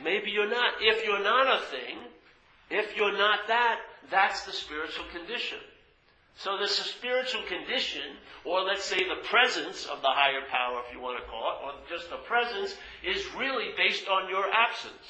Maybe 0.04 0.32
you're 0.32 0.50
not. 0.50 0.76
If 0.80 1.04
you're 1.04 1.24
not 1.24 1.48
a 1.48 1.66
thing, 1.66 1.98
if 2.70 2.96
you're 2.96 3.18
not 3.18 3.48
that, 3.48 3.80
that's 4.10 4.44
the 4.44 4.54
spiritual 4.54 5.06
condition. 5.12 5.58
So 6.40 6.56
this 6.56 6.80
spiritual 6.80 7.44
condition, 7.52 8.16
or 8.46 8.62
let's 8.64 8.86
say 8.86 8.96
the 8.96 9.28
presence 9.28 9.86
of 9.92 10.00
the 10.00 10.08
higher 10.08 10.48
power, 10.48 10.80
if 10.88 10.96
you 10.96 11.02
want 11.02 11.20
to 11.20 11.28
call 11.28 11.52
it, 11.52 11.58
or 11.68 11.72
just 11.92 12.10
the 12.10 12.24
presence, 12.24 12.80
is 13.04 13.28
really 13.36 13.76
based 13.76 14.08
on 14.08 14.30
your 14.30 14.48
absence 14.48 15.04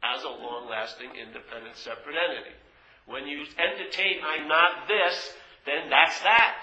as 0.00 0.24
a 0.24 0.32
long-lasting, 0.32 1.12
independent, 1.20 1.76
separate 1.76 2.16
entity. 2.16 2.56
When 3.04 3.28
you 3.28 3.44
entertain, 3.60 4.24
I'm 4.24 4.48
not 4.48 4.88
this, 4.88 5.34
then 5.66 5.90
that's 5.90 6.18
that. 6.20 6.56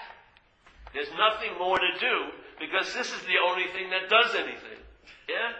There's 0.92 1.14
nothing 1.14 1.54
more 1.56 1.78
to 1.78 1.92
do 2.00 2.34
because 2.58 2.92
this 2.94 3.14
is 3.14 3.22
the 3.22 3.38
only 3.46 3.70
thing 3.70 3.90
that 3.94 4.10
does 4.10 4.34
anything. 4.34 4.82
Yeah? 5.30 5.54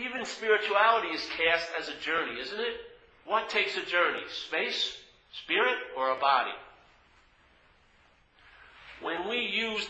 Even 0.00 0.24
spirituality 0.24 1.08
is 1.08 1.28
cast 1.36 1.68
as 1.78 1.92
a 1.92 2.00
journey, 2.00 2.40
isn't 2.40 2.60
it? 2.60 2.76
What 3.26 3.50
takes 3.50 3.76
a 3.76 3.84
journey? 3.84 4.24
Space, 4.48 4.96
spirit, 5.44 5.76
or 5.94 6.16
a 6.16 6.18
body? 6.18 6.56
When 9.02 9.28
we 9.28 9.38
use 9.38 9.88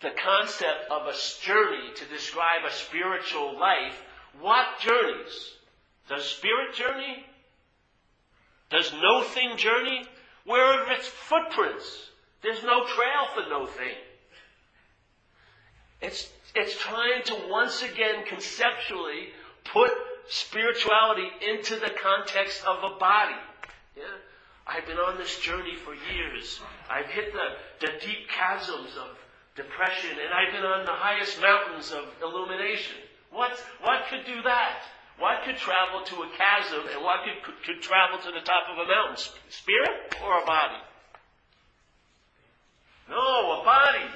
the 0.00 0.10
concept 0.10 0.90
of 0.90 1.06
a 1.06 1.14
journey 1.42 1.94
to 1.94 2.04
describe 2.06 2.64
a 2.66 2.72
spiritual 2.72 3.58
life, 3.58 4.00
what 4.40 4.66
journeys? 4.80 5.52
Does 6.08 6.24
spirit 6.24 6.74
journey? 6.74 7.24
Does 8.70 8.92
no 8.92 9.22
thing 9.22 9.56
journey? 9.56 10.04
Where 10.44 10.64
are 10.64 10.92
its 10.92 11.06
footprints? 11.06 12.10
There's 12.42 12.62
no 12.64 12.84
trail 12.84 13.26
for 13.34 13.48
no 13.48 13.66
thing. 13.66 13.96
It's, 16.00 16.28
it's 16.54 16.76
trying 16.78 17.22
to 17.24 17.36
once 17.48 17.82
again 17.82 18.24
conceptually 18.26 19.28
put 19.72 19.90
spirituality 20.28 21.28
into 21.48 21.76
the 21.76 21.90
context 22.02 22.64
of 22.66 22.78
a 22.78 22.98
body. 22.98 23.36
Yeah? 23.96 24.02
I've 24.66 24.86
been 24.86 24.98
on 24.98 25.18
this 25.18 25.38
journey 25.40 25.74
for 25.84 25.94
years. 25.94 26.60
I've 26.88 27.06
hit 27.06 27.32
the, 27.32 27.86
the 27.86 27.92
deep 27.98 28.28
chasms 28.30 28.94
of 28.96 29.18
depression, 29.56 30.10
and 30.10 30.30
I've 30.32 30.52
been 30.52 30.64
on 30.64 30.86
the 30.86 30.94
highest 30.94 31.40
mountains 31.40 31.90
of 31.92 32.04
illumination. 32.22 32.96
What, 33.30 33.52
what 33.82 34.06
could 34.08 34.24
do 34.24 34.42
that? 34.42 34.82
What 35.18 35.44
could 35.44 35.56
travel 35.56 36.02
to 36.04 36.14
a 36.22 36.28
chasm, 36.36 36.82
and 36.94 37.02
what 37.02 37.24
could, 37.24 37.42
could, 37.42 37.58
could 37.64 37.82
travel 37.82 38.18
to 38.18 38.30
the 38.30 38.44
top 38.44 38.70
of 38.70 38.78
a 38.78 38.86
mountain? 38.88 39.16
Spirit 39.50 40.14
or 40.24 40.42
a 40.42 40.46
body? 40.46 40.80
No, 43.10 43.60
a 43.60 43.64
body. 43.64 44.08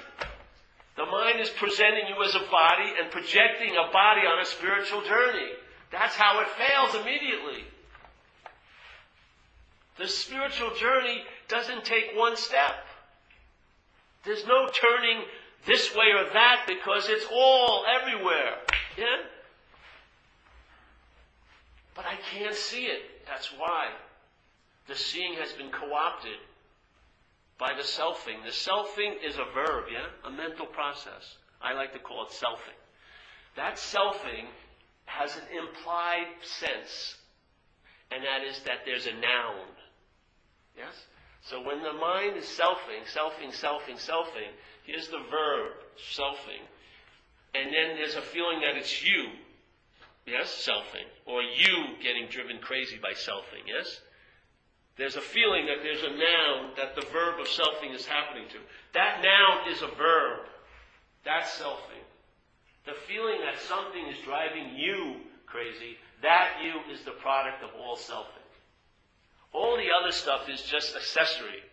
The 0.97 1.05
mind 1.05 1.41
is 1.41 1.51
presenting 1.51 2.09
you 2.09 2.23
as 2.25 2.35
a 2.35 2.51
body 2.51 2.89
and 3.03 3.11
projecting 3.11 3.77
a 3.77 3.93
body 3.93 4.23
on 4.25 4.41
a 4.41 4.47
spiritual 4.47 5.03
journey. 5.03 5.53
That's 5.93 6.15
how 6.15 6.41
it 6.41 6.49
fails 6.57 6.95
immediately. 6.95 7.65
The 9.99 10.09
spiritual 10.09 10.75
journey 10.75 11.23
doesn't 11.49 11.85
take 11.85 12.11
one 12.15 12.37
step. 12.37 12.75
There's 14.25 14.47
no 14.47 14.69
turning 14.69 15.25
this 15.67 15.95
way 15.95 16.13
or 16.17 16.25
that 16.33 16.65
because 16.67 17.09
it's 17.09 17.27
all 17.33 17.85
everywhere. 18.01 18.57
Yeah? 18.99 19.17
But 21.95 22.05
I 22.05 22.17
can't 22.33 22.55
see 22.55 22.85
it. 22.85 23.03
That's 23.27 23.53
why. 23.57 23.89
The 24.89 24.95
seeing 24.95 25.35
has 25.35 25.53
been 25.53 25.71
co 25.71 25.93
opted 25.93 26.39
by 27.59 27.73
the 27.75 27.83
selfing. 27.83 28.45
The 28.45 28.51
selfing 28.51 29.15
is 29.25 29.37
a 29.37 29.53
verb, 29.55 29.87
yeah? 29.91 30.07
A 30.29 30.31
mental 30.31 30.67
process. 30.67 31.37
I 31.63 31.73
like 31.73 31.93
to 31.95 31.99
call 31.99 32.27
it 32.27 32.31
selfing. 32.31 32.77
That 33.57 33.77
selfing 33.77 34.47
has 35.07 35.35
an 35.37 35.43
implied 35.57 36.27
sense, 36.43 37.17
and 38.11 38.23
that 38.23 38.47
is 38.47 38.61
that 38.67 38.85
there's 38.85 39.07
a 39.07 39.13
noun. 39.13 39.67
Yes? 40.77 40.95
So 41.43 41.63
when 41.63 41.83
the 41.83 41.93
mind 41.93 42.37
is 42.37 42.45
selfing, 42.45 43.07
selfing, 43.07 43.55
selfing, 43.55 43.97
selfing, 43.97 44.51
here's 44.85 45.09
the 45.09 45.23
verb, 45.31 45.73
selfing. 46.13 46.65
And 47.55 47.73
then 47.73 47.97
there's 47.97 48.17
a 48.17 48.23
feeling 48.23 48.61
that 48.61 48.77
it's 48.77 49.05
you. 49.05 49.31
Yes? 50.27 50.67
Selfing. 50.69 51.07
Or 51.25 51.43
you 51.43 51.97
getting 52.03 52.29
driven 52.29 52.59
crazy 52.59 52.99
by 53.01 53.13
selfing. 53.13 53.65
Yes? 53.67 54.01
There's 54.97 55.17
a 55.17 55.21
feeling 55.21 55.67
that 55.67 55.83
there's 55.83 56.03
a 56.03 56.11
noun 56.11 56.73
that 56.77 56.97
the 56.97 57.07
verb 57.13 57.39
of 57.41 57.47
selfing 57.47 57.95
is 57.95 58.07
happening 58.07 58.49
to. 58.49 58.59
That 58.95 59.23
noun 59.23 59.73
is 59.73 59.83
a 59.83 59.95
verb. 59.95 60.47
That's 61.25 61.51
selfing. 61.61 62.05
The 62.87 62.95
feeling 63.07 63.41
that 63.45 63.61
something 63.61 64.07
is 64.07 64.17
driving 64.25 64.75
you 64.75 65.17
crazy, 65.47 65.97
that 66.23 66.63
you 66.63 66.93
is 66.93 67.05
the 67.05 67.13
product 67.13 67.63
of 67.63 67.71
all 67.79 67.97
selfing. 67.97 68.46
All 69.57 69.81
the 69.81 69.89
other 69.89 70.13
stuff 70.13 70.51
is 70.53 70.61
just 70.61 70.95
accessory. 70.95 71.65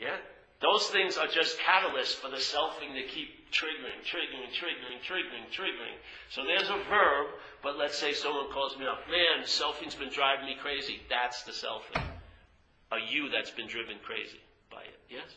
Yeah? 0.00 0.18
Those 0.60 0.88
things 0.88 1.16
are 1.16 1.28
just 1.28 1.58
catalysts 1.62 2.18
for 2.18 2.28
the 2.28 2.42
selfing 2.42 2.98
to 2.98 3.06
keep 3.06 3.52
triggering, 3.54 4.02
triggering, 4.02 4.50
triggering, 4.50 4.98
triggering, 5.06 5.46
triggering. 5.54 5.98
So 6.30 6.42
there's 6.42 6.70
a 6.70 6.82
verb, 6.90 7.26
but 7.62 7.78
let's 7.78 7.98
say 7.98 8.12
someone 8.12 8.50
calls 8.50 8.76
me 8.76 8.86
up, 8.86 8.98
man, 9.06 9.46
selfing's 9.46 9.94
been 9.94 10.10
driving 10.10 10.46
me 10.46 10.56
crazy. 10.60 10.98
That's 11.08 11.44
the 11.44 11.52
selfing 11.52 12.02
a 12.90 12.98
you 13.08 13.30
that's 13.30 13.50
been 13.50 13.68
driven 13.68 13.96
crazy 14.04 14.40
by 14.70 14.82
it. 14.82 14.98
Yes? 15.08 15.30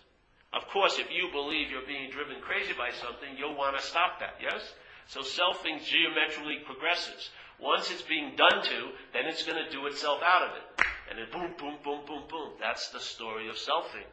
Of 0.52 0.68
course, 0.68 0.98
if 1.00 1.08
you 1.12 1.30
believe 1.32 1.70
you're 1.70 1.88
being 1.88 2.10
driven 2.10 2.42
crazy 2.42 2.74
by 2.74 2.90
something, 2.92 3.38
you'll 3.38 3.56
want 3.56 3.78
to 3.78 3.84
stop 3.84 4.20
that. 4.20 4.36
Yes? 4.42 4.62
So 5.08 5.22
selfing 5.22 5.84
geometrically 5.86 6.66
progresses. 6.66 7.30
Once 7.60 7.92
it's 7.92 8.02
being 8.02 8.36
done 8.36 8.64
to, 8.64 8.80
then 9.14 9.26
it's 9.30 9.44
going 9.44 9.62
to 9.64 9.70
do 9.72 9.86
itself 9.86 10.20
out 10.26 10.50
of 10.50 10.58
it. 10.58 10.86
And 11.10 11.20
then 11.20 11.28
boom, 11.32 11.54
boom, 11.58 11.78
boom, 11.84 12.02
boom, 12.08 12.24
boom. 12.30 12.50
That's 12.60 12.90
the 12.90 13.00
story 13.00 13.48
of 13.50 13.56
selfing. 13.56 14.10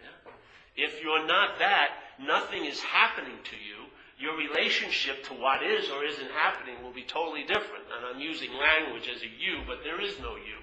Yeah? 0.00 0.32
If 0.76 1.02
you're 1.02 1.26
not 1.26 1.58
that, 1.58 1.90
nothing 2.20 2.64
is 2.64 2.80
happening 2.80 3.38
to 3.44 3.56
you. 3.56 3.86
Your 4.18 4.36
relationship 4.36 5.24
to 5.24 5.34
what 5.34 5.62
is 5.62 5.88
or 5.88 6.04
isn't 6.04 6.30
happening 6.32 6.82
will 6.82 6.92
be 6.92 7.04
totally 7.04 7.42
different. 7.42 7.88
And 7.96 8.04
I'm 8.04 8.20
using 8.20 8.50
language 8.52 9.08
as 9.08 9.22
a 9.22 9.30
you, 9.30 9.62
but 9.66 9.78
there 9.84 10.00
is 10.00 10.18
no 10.20 10.36
you. 10.36 10.60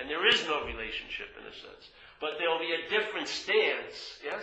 And 0.00 0.08
there 0.08 0.26
is 0.26 0.42
no 0.46 0.64
relationship 0.64 1.28
in 1.38 1.46
a 1.46 1.54
sense. 1.54 1.90
But 2.20 2.38
there 2.38 2.50
will 2.50 2.58
be 2.58 2.74
a 2.74 2.88
different 2.90 3.28
stance, 3.28 4.18
yes? 4.24 4.42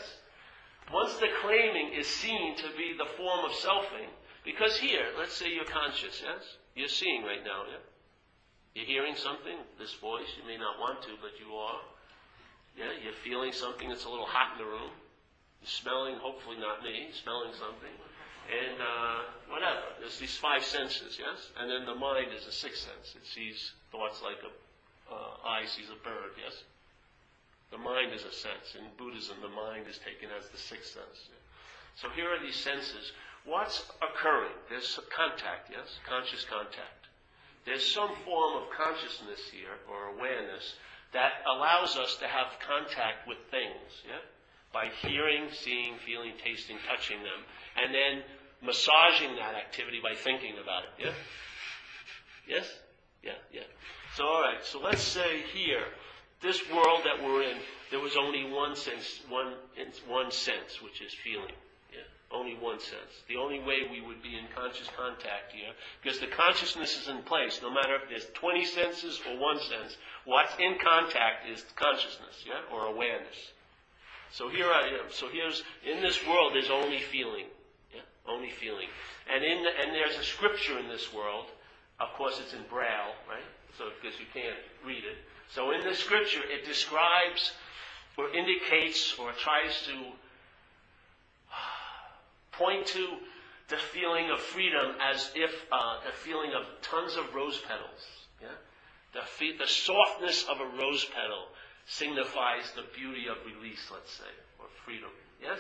Once 0.94 1.16
the 1.18 1.28
claiming 1.42 1.94
is 1.94 2.08
seen 2.08 2.56
to 2.58 2.70
be 2.78 2.96
the 2.98 3.10
form 3.18 3.44
of 3.44 3.52
selfing, 3.52 4.08
because 4.44 4.78
here, 4.78 5.08
let's 5.18 5.34
say 5.34 5.52
you're 5.52 5.66
conscious, 5.66 6.22
yes? 6.24 6.44
You're 6.76 6.88
seeing 6.88 7.24
right 7.24 7.44
now, 7.44 7.64
yeah? 7.70 7.84
You're 8.76 8.86
hearing 8.86 9.16
something, 9.16 9.56
this 9.80 9.96
voice, 10.04 10.28
you 10.36 10.44
may 10.44 10.60
not 10.60 10.84
want 10.84 11.02
to, 11.08 11.16
but 11.24 11.40
you 11.40 11.56
are. 11.56 11.80
Yeah, 12.76 12.92
you're 13.00 13.16
feeling 13.24 13.56
something 13.56 13.88
that's 13.88 14.04
a 14.04 14.12
little 14.12 14.28
hot 14.28 14.60
in 14.60 14.68
the 14.68 14.68
room. 14.68 14.92
You're 15.64 15.72
smelling, 15.80 16.20
hopefully 16.20 16.60
not 16.60 16.84
me, 16.84 17.08
smelling 17.16 17.56
something. 17.56 17.96
And 18.52 18.78
uh, 18.78 19.32
whatever. 19.48 19.96
There's 20.04 20.20
these 20.20 20.36
five 20.36 20.68
senses, 20.68 21.16
yes? 21.16 21.56
And 21.56 21.72
then 21.72 21.88
the 21.88 21.96
mind 21.96 22.36
is 22.36 22.46
a 22.46 22.52
sixth 22.52 22.84
sense. 22.84 23.16
It 23.16 23.26
sees 23.26 23.72
thoughts 23.96 24.20
like 24.20 24.44
a 24.44 24.52
uh, 25.08 25.48
eye 25.48 25.66
sees 25.72 25.88
a 25.88 25.98
bird, 26.04 26.36
yes? 26.36 26.68
The 27.72 27.78
mind 27.78 28.12
is 28.12 28.28
a 28.28 28.36
sense. 28.36 28.76
In 28.76 28.92
Buddhism, 29.00 29.38
the 29.42 29.56
mind 29.56 29.88
is 29.88 29.98
taken 30.04 30.30
as 30.36 30.52
the 30.52 30.60
sixth 30.60 30.94
sense. 30.94 31.32
So 31.96 32.10
here 32.12 32.28
are 32.28 32.44
these 32.44 32.60
senses. 32.60 33.16
What's 33.46 33.88
occurring? 34.04 34.54
There's 34.70 35.00
contact, 35.16 35.72
yes? 35.72 35.88
Conscious 36.04 36.44
contact. 36.44 37.05
There's 37.66 37.86
some 37.86 38.10
form 38.24 38.62
of 38.62 38.70
consciousness 38.70 39.42
here, 39.52 39.74
or 39.90 40.16
awareness, 40.16 40.76
that 41.14 41.32
allows 41.50 41.98
us 41.98 42.18
to 42.18 42.28
have 42.28 42.48
contact 42.62 43.28
with 43.28 43.38
things, 43.50 43.90
yeah? 44.08 44.22
By 44.74 44.90
hearing, 45.02 45.50
seeing, 45.52 45.96
feeling, 46.06 46.34
tasting, 46.44 46.78
touching 46.88 47.20
them, 47.20 47.42
and 47.78 47.94
then 47.94 48.24
massaging 48.62 49.36
that 49.38 49.56
activity 49.56 50.00
by 50.04 50.16
thinking 50.16 50.56
about 50.62 50.84
it, 50.84 51.06
yeah? 51.06 51.14
Yes? 52.48 52.70
Yeah, 53.24 53.40
yeah. 53.52 53.68
So, 54.16 54.26
all 54.26 54.42
right. 54.42 54.64
So 54.64 54.80
let's 54.80 55.02
say 55.02 55.42
here, 55.54 55.84
this 56.42 56.62
world 56.72 57.02
that 57.06 57.24
we're 57.24 57.44
in, 57.44 57.58
there 57.90 58.00
was 58.00 58.16
only 58.16 58.50
one 58.52 58.76
sense, 58.76 59.22
one 59.30 59.54
one 60.08 60.32
sense, 60.32 60.82
which 60.82 61.02
is 61.02 61.14
feeling. 61.24 61.54
Only 62.32 62.56
one 62.56 62.80
sense. 62.80 63.24
The 63.28 63.38
only 63.38 63.60
way 63.60 63.88
we 63.90 64.02
would 64.02 64.22
be 64.22 64.36
in 64.36 64.46
conscious 64.56 64.90
contact 64.98 65.54
here, 65.54 65.72
because 66.02 66.20
the 66.20 66.28
consciousness 66.28 67.00
is 67.00 67.08
in 67.08 67.22
place. 67.24 67.60
No 67.62 67.72
matter 67.72 67.96
if 67.96 68.10
there's 68.10 68.26
20 68.34 68.66
senses 68.66 69.22
or 69.30 69.40
one 69.40 69.60
sense, 69.60 69.96
what's 70.26 70.54
in 70.60 70.78
contact 70.84 71.48
is 71.48 71.64
consciousness, 71.76 72.44
yeah, 72.46 72.66
or 72.74 72.86
awareness. 72.86 73.54
So 74.32 74.50
here 74.50 74.72
I 74.72 74.88
am. 74.88 75.12
So 75.12 75.30
here's 75.30 75.64
in 75.86 76.02
this 76.02 76.20
world, 76.28 76.54
there's 76.54 76.72
only 76.72 77.00
feeling. 77.00 77.46
Yeah, 77.94 78.02
only 78.28 78.50
feeling. 78.50 78.88
And 79.32 79.44
in 79.44 79.64
the, 79.64 79.70
and 79.70 79.96
there's 79.96 80.18
a 80.18 80.24
scripture 80.24 80.80
in 80.80 80.88
this 80.90 81.14
world. 81.14 81.46
Of 82.00 82.10
course, 82.18 82.42
it's 82.44 82.54
in 82.54 82.64
Braille, 82.70 83.16
right? 83.30 83.46
so 83.78 83.92
because 84.02 84.18
you 84.20 84.26
can't 84.34 84.58
read 84.86 85.04
it. 85.04 85.18
So 85.50 85.72
in 85.72 85.84
the 85.84 85.94
scripture, 85.94 86.42
it 86.44 86.66
describes 86.66 87.52
or 88.18 88.34
indicates 88.34 89.16
or 89.20 89.32
tries 89.34 89.76
to 89.88 90.16
point 92.58 92.88
to 92.88 93.08
the 93.70 93.78
feeling 93.78 94.30
of 94.30 94.40
freedom 94.40 94.96
as 95.02 95.32
if 95.36 95.52
uh, 95.72 96.08
a 96.08 96.12
feeling 96.12 96.52
of 96.54 96.64
tons 96.82 97.16
of 97.16 97.34
rose 97.34 97.60
petals. 97.68 98.04
Yeah? 98.42 98.48
The, 99.14 99.26
fe- 99.26 99.58
the 99.58 99.68
softness 99.68 100.46
of 100.50 100.60
a 100.60 100.78
rose 100.78 101.06
petal 101.06 101.48
signifies 101.88 102.72
the 102.76 102.86
beauty 102.96 103.26
of 103.28 103.38
release, 103.46 103.90
let's 103.92 104.12
say, 104.12 104.34
or 104.60 104.66
freedom. 104.86 105.10
Yes? 105.42 105.60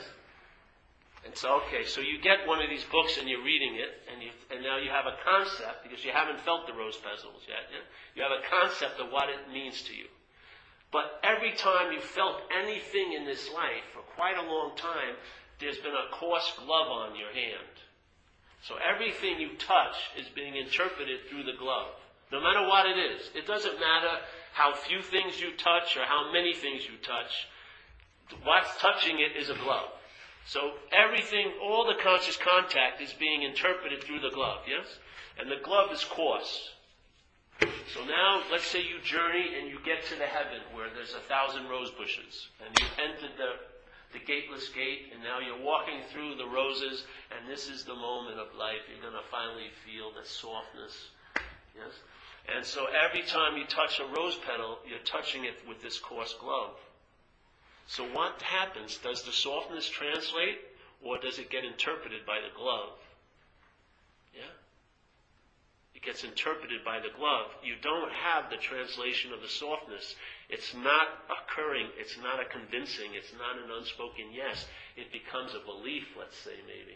And 1.26 1.36
so, 1.36 1.62
okay, 1.66 1.86
so 1.86 2.02
you 2.02 2.22
get 2.22 2.46
one 2.46 2.62
of 2.62 2.70
these 2.70 2.86
books 2.86 3.18
and 3.18 3.28
you're 3.28 3.44
reading 3.44 3.76
it, 3.82 3.90
and, 4.14 4.22
you, 4.22 4.30
and 4.54 4.62
now 4.62 4.78
you 4.78 4.94
have 4.94 5.10
a 5.10 5.18
concept, 5.26 5.82
because 5.82 6.06
you 6.06 6.12
haven't 6.14 6.40
felt 6.42 6.68
the 6.68 6.74
rose 6.74 6.98
petals 6.98 7.42
yet, 7.50 7.66
yeah? 7.74 7.82
you 8.14 8.22
have 8.22 8.38
a 8.38 8.46
concept 8.46 9.02
of 9.02 9.10
what 9.10 9.30
it 9.30 9.50
means 9.52 9.82
to 9.90 9.94
you. 9.96 10.06
But 10.94 11.20
every 11.26 11.52
time 11.58 11.92
you 11.92 12.00
felt 12.00 12.38
anything 12.54 13.14
in 13.18 13.26
this 13.26 13.50
life, 13.52 13.84
for 13.92 14.06
quite 14.14 14.38
a 14.38 14.46
long 14.46 14.78
time, 14.78 15.18
there's 15.60 15.78
been 15.78 15.94
a 15.94 16.12
coarse 16.12 16.52
glove 16.58 16.88
on 16.88 17.16
your 17.16 17.32
hand. 17.32 17.76
So 18.64 18.76
everything 18.82 19.40
you 19.40 19.56
touch 19.58 19.96
is 20.18 20.28
being 20.34 20.56
interpreted 20.56 21.30
through 21.30 21.44
the 21.44 21.58
glove. 21.58 21.94
No 22.32 22.42
matter 22.42 22.68
what 22.68 22.88
it 22.88 22.98
is. 22.98 23.30
It 23.36 23.46
doesn't 23.46 23.80
matter 23.80 24.18
how 24.54 24.74
few 24.74 25.02
things 25.02 25.40
you 25.40 25.52
touch 25.58 25.96
or 25.96 26.04
how 26.06 26.32
many 26.32 26.54
things 26.54 26.84
you 26.84 26.98
touch. 26.98 27.48
What's 28.44 28.76
touching 28.80 29.20
it 29.20 29.38
is 29.38 29.50
a 29.50 29.56
glove. 29.56 29.90
So 30.48 30.74
everything, 30.92 31.54
all 31.62 31.86
the 31.86 32.02
conscious 32.02 32.38
contact 32.38 33.02
is 33.02 33.14
being 33.14 33.44
interpreted 33.44 34.04
through 34.04 34.22
the 34.22 34.30
glove, 34.30 34.62
yes? 34.68 34.86
And 35.40 35.50
the 35.50 35.64
glove 35.64 35.92
is 35.92 36.04
coarse. 36.04 36.70
So 37.94 38.04
now, 38.04 38.44
let's 38.52 38.66
say 38.68 38.82
you 38.82 39.00
journey 39.04 39.56
and 39.58 39.70
you 39.70 39.80
get 39.86 40.06
to 40.06 40.16
the 40.16 40.26
heaven 40.26 40.60
where 40.74 40.90
there's 40.94 41.14
a 41.14 41.24
thousand 41.30 41.70
rose 41.70 41.92
bushes, 41.92 42.50
and 42.60 42.78
you've 42.80 43.00
entered 43.00 43.38
the, 43.38 43.52
the 44.16 44.26
gateless 44.26 44.70
gate, 44.70 45.12
and 45.14 45.22
now 45.22 45.40
you're 45.40 45.62
walking 45.62 46.00
through 46.12 46.36
the 46.36 46.48
roses, 46.48 47.04
and 47.36 47.52
this 47.52 47.68
is 47.68 47.84
the 47.84 47.94
moment 47.94 48.40
of 48.40 48.48
life. 48.58 48.80
You're 48.88 49.04
going 49.04 49.22
to 49.22 49.30
finally 49.30 49.68
feel 49.86 50.12
the 50.16 50.26
softness. 50.26 51.12
Yes? 51.76 51.92
And 52.56 52.66
so 52.66 52.88
every 52.88 53.24
time 53.24 53.58
you 53.58 53.66
touch 53.66 54.00
a 54.00 54.06
rose 54.16 54.38
petal, 54.48 54.80
you're 54.88 55.04
touching 55.04 55.44
it 55.44 55.56
with 55.68 55.82
this 55.82 56.00
coarse 56.00 56.34
glove. 56.40 56.80
So 57.88 58.06
what 58.14 58.42
happens? 58.42 58.98
Does 58.98 59.24
the 59.24 59.34
softness 59.34 59.90
translate, 59.90 60.60
or 61.04 61.18
does 61.18 61.38
it 61.38 61.50
get 61.50 61.66
interpreted 61.66 62.26
by 62.26 62.40
the 62.40 62.56
glove? 62.58 62.96
Yeah? 64.34 64.42
Gets 66.06 66.24
interpreted 66.24 66.86
by 66.86 67.00
the 67.00 67.10
glove. 67.18 67.50
You 67.64 67.74
don't 67.82 68.12
have 68.14 68.52
the 68.52 68.58
translation 68.58 69.34
of 69.34 69.42
the 69.42 69.50
softness. 69.50 70.16
It's 70.50 70.74
not 70.76 71.26
occurring. 71.34 71.88
It's 71.98 72.16
not 72.22 72.40
a 72.40 72.46
convincing. 72.46 73.18
It's 73.18 73.34
not 73.34 73.58
an 73.58 73.74
unspoken 73.76 74.30
yes. 74.32 74.68
It 74.96 75.12
becomes 75.12 75.56
a 75.56 75.66
belief, 75.66 76.06
let's 76.18 76.38
say, 76.38 76.62
maybe. 76.68 76.96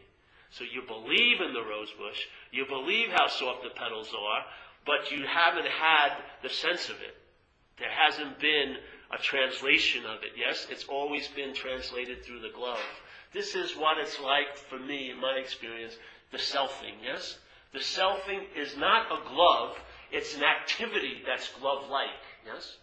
So 0.51 0.63
you 0.63 0.83
believe 0.85 1.41
in 1.41 1.53
the 1.53 1.65
rose 1.65 1.89
bush. 1.97 2.21
You 2.51 2.65
believe 2.67 3.09
how 3.09 3.27
soft 3.27 3.63
the 3.63 3.73
petals 3.73 4.13
are, 4.13 4.45
but 4.85 5.11
you 5.11 5.25
haven't 5.25 5.67
had 5.67 6.13
the 6.43 6.49
sense 6.49 6.89
of 6.89 7.01
it. 7.01 7.17
There 7.79 7.89
hasn't 7.89 8.39
been 8.39 8.77
a 9.11 9.17
translation 9.17 10.05
of 10.05 10.23
it. 10.23 10.37
Yes, 10.37 10.67
it's 10.69 10.85
always 10.85 11.27
been 11.29 11.53
translated 11.53 12.23
through 12.23 12.41
the 12.41 12.53
glove. 12.53 12.77
This 13.33 13.55
is 13.55 13.75
what 13.75 13.97
it's 13.97 14.19
like 14.19 14.57
for 14.57 14.77
me, 14.77 15.11
in 15.11 15.19
my 15.19 15.33
experience, 15.33 15.97
the 16.31 16.37
selfing. 16.37 17.01
Yes, 17.03 17.37
the 17.73 17.79
selfing 17.79 18.41
is 18.55 18.75
not 18.77 19.07
a 19.11 19.27
glove; 19.29 19.77
it's 20.11 20.35
an 20.35 20.43
activity 20.43 21.21
that's 21.25 21.49
glove-like. 21.59 22.09
Yes, 22.45 22.77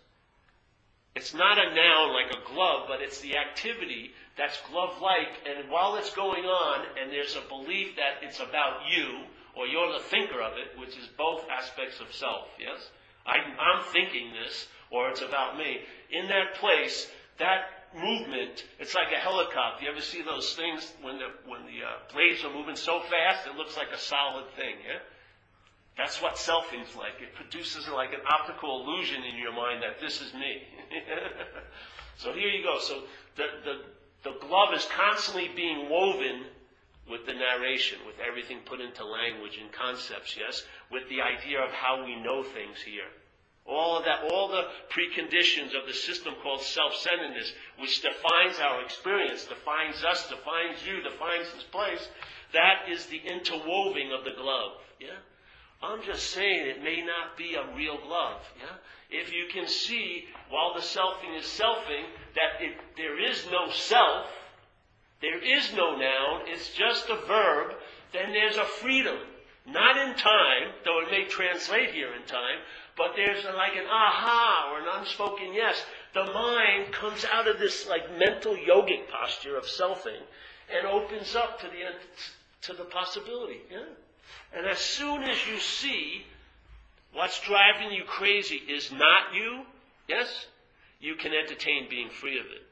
it's 1.15 1.35
not 1.35 1.59
a 1.59 1.75
noun 1.75 2.13
like 2.13 2.31
a 2.31 2.55
glove, 2.55 2.85
but 2.89 3.01
it's 3.01 3.21
the 3.21 3.37
activity 3.37 4.13
that's 4.37 4.61
glove-like. 4.71 5.47
And 5.49 5.71
while 5.71 5.97
it's 5.97 6.15
going 6.15 6.45
on, 6.45 6.87
and 7.01 7.11
there's 7.11 7.37
a 7.37 7.49
belief 7.49 7.97
that 7.97 8.23
it's 8.23 8.41
about 8.41 8.81
you, 8.91 9.25
or 9.57 9.67
you're 9.67 9.93
the 9.93 10.05
thinker 10.05 10.41
of 10.43 10.53
it, 10.59 10.79
which 10.79 10.97
is 10.97 11.09
both 11.17 11.43
aspects 11.51 12.01
of 12.01 12.13
self. 12.15 12.49
Yes, 12.61 12.91
I, 13.25 13.37
I'm 13.59 13.85
thinking 13.93 14.33
this 14.33 14.69
or 14.91 15.09
it's 15.09 15.23
about 15.23 15.59
me. 15.59 15.81
In 16.11 16.29
that 16.29 16.55
place, 16.55 17.11
that 17.39 17.76
movement, 17.95 18.65
it's 18.79 18.95
like 18.95 19.13
a 19.13 19.21
helicopter. 19.21 19.85
You 19.85 19.91
ever 19.91 20.01
see 20.01 20.23
those 20.23 20.55
things 20.55 20.93
when 21.03 21.19
the, 21.19 21.29
when 21.47 21.63
the 21.63 21.85
uh, 21.85 22.13
blades 22.13 22.45
are 22.45 22.53
moving 22.53 22.77
so 22.77 23.01
fast, 23.01 23.47
it 23.47 23.57
looks 23.57 23.77
like 23.77 23.89
a 23.93 23.99
solid 23.99 24.47
thing, 24.57 24.77
yeah? 24.87 25.01
That's 25.97 26.21
what 26.21 26.37
selfing's 26.37 26.95
like. 26.95 27.23
It 27.23 27.35
produces 27.35 27.89
like 27.89 28.13
an 28.13 28.21
optical 28.29 28.85
illusion 28.85 29.25
in 29.25 29.39
your 29.39 29.53
mind 29.53 29.83
that 29.83 30.01
this 30.01 30.21
is 30.21 30.35
me. 30.35 30.63
so 32.19 32.33
here 32.33 32.49
you 32.49 32.63
go. 32.63 32.79
So 32.81 33.03
the, 33.37 33.47
the, 33.65 34.31
the 34.31 34.39
glove 34.47 34.75
is 34.75 34.87
constantly 34.95 35.49
being 35.57 35.89
woven 35.89 36.45
with 37.09 37.25
the 37.25 37.33
narration, 37.33 37.99
with 38.07 38.17
everything 38.21 38.59
put 38.67 38.81
into 38.81 39.05
language 39.07 39.59
and 39.61 39.73
concepts, 39.73 40.37
yes? 40.37 40.65
With 40.91 41.09
the 41.09 41.23
idea 41.23 41.65
of 41.65 41.71
how 41.71 42.05
we 42.05 42.17
know 42.21 42.43
things 42.43 42.83
here. 42.85 43.09
All 43.69 43.99
of 43.99 44.05
that, 44.05 44.31
all 44.31 44.49
the 44.49 44.67
preconditions 44.91 45.75
of 45.79 45.87
the 45.87 45.93
system 45.93 46.35
called 46.43 46.63
self-centeredness, 46.63 47.53
which 47.81 48.01
defines 48.01 48.61
our 48.61 48.83
experience, 48.83 49.45
defines 49.45 50.05
us, 50.05 50.29
defines 50.29 50.87
you, 50.87 51.03
defines 51.03 51.53
this 51.53 51.65
place, 51.65 52.09
that 52.53 52.89
is 52.89 53.07
the 53.07 53.21
interwoving 53.21 54.17
of 54.17 54.25
the 54.25 54.41
glove. 54.41 54.73
Yeah? 55.01 55.19
I'm 55.83 56.03
just 56.03 56.31
saying 56.31 56.69
it 56.69 56.83
may 56.83 57.03
not 57.03 57.37
be 57.37 57.55
a 57.55 57.75
real 57.77 57.99
glove. 58.07 58.41
Yeah? 58.59 59.21
If 59.21 59.33
you 59.33 59.47
can 59.53 59.67
see, 59.67 60.25
while 60.49 60.75
the 60.75 60.81
selfing 60.81 61.37
is 61.39 61.45
selfing, 61.45 62.05
that 62.35 62.63
it, 62.63 62.77
there 62.97 63.19
is 63.31 63.47
no 63.51 63.71
self, 63.73 64.27
there 65.21 65.43
is 65.43 65.73
no 65.75 65.97
noun, 65.97 66.43
it's 66.47 66.73
just 66.73 67.09
a 67.09 67.27
verb, 67.27 67.75
then 68.13 68.33
there's 68.33 68.57
a 68.57 68.65
freedom. 68.65 69.17
Not 69.67 69.97
in 69.97 70.15
time, 70.15 70.73
though 70.85 71.01
it 71.01 71.11
may 71.11 71.25
translate 71.25 71.91
here 71.91 72.15
in 72.15 72.23
time, 72.27 72.59
but 72.97 73.13
there's 73.15 73.45
like 73.45 73.77
an 73.77 73.87
aha 73.87 74.73
or 74.73 74.81
an 74.81 75.01
unspoken 75.01 75.53
yes. 75.53 75.85
The 76.15 76.25
mind 76.25 76.93
comes 76.93 77.27
out 77.31 77.47
of 77.47 77.59
this 77.59 77.87
like 77.89 78.19
mental 78.19 78.57
yogic 78.57 79.09
posture 79.11 79.57
of 79.57 79.65
selfing 79.65 80.23
and 80.75 80.87
opens 80.87 81.37
up 81.37 81.61
to 81.61 81.67
the 81.67 81.93
to 82.63 82.73
the 82.73 82.85
possibility. 82.85 83.61
Yeah? 83.71 83.85
And 84.57 84.67
as 84.67 84.79
soon 84.79 85.23
as 85.23 85.37
you 85.47 85.59
see 85.59 86.25
what's 87.13 87.41
driving 87.41 87.93
you 87.93 88.05
crazy 88.05 88.57
is 88.57 88.91
not 88.91 89.35
you, 89.35 89.63
yes, 90.09 90.47
you 91.01 91.15
can 91.15 91.33
entertain 91.33 91.89
being 91.89 92.09
free 92.09 92.39
of 92.39 92.47
it. 92.47 92.63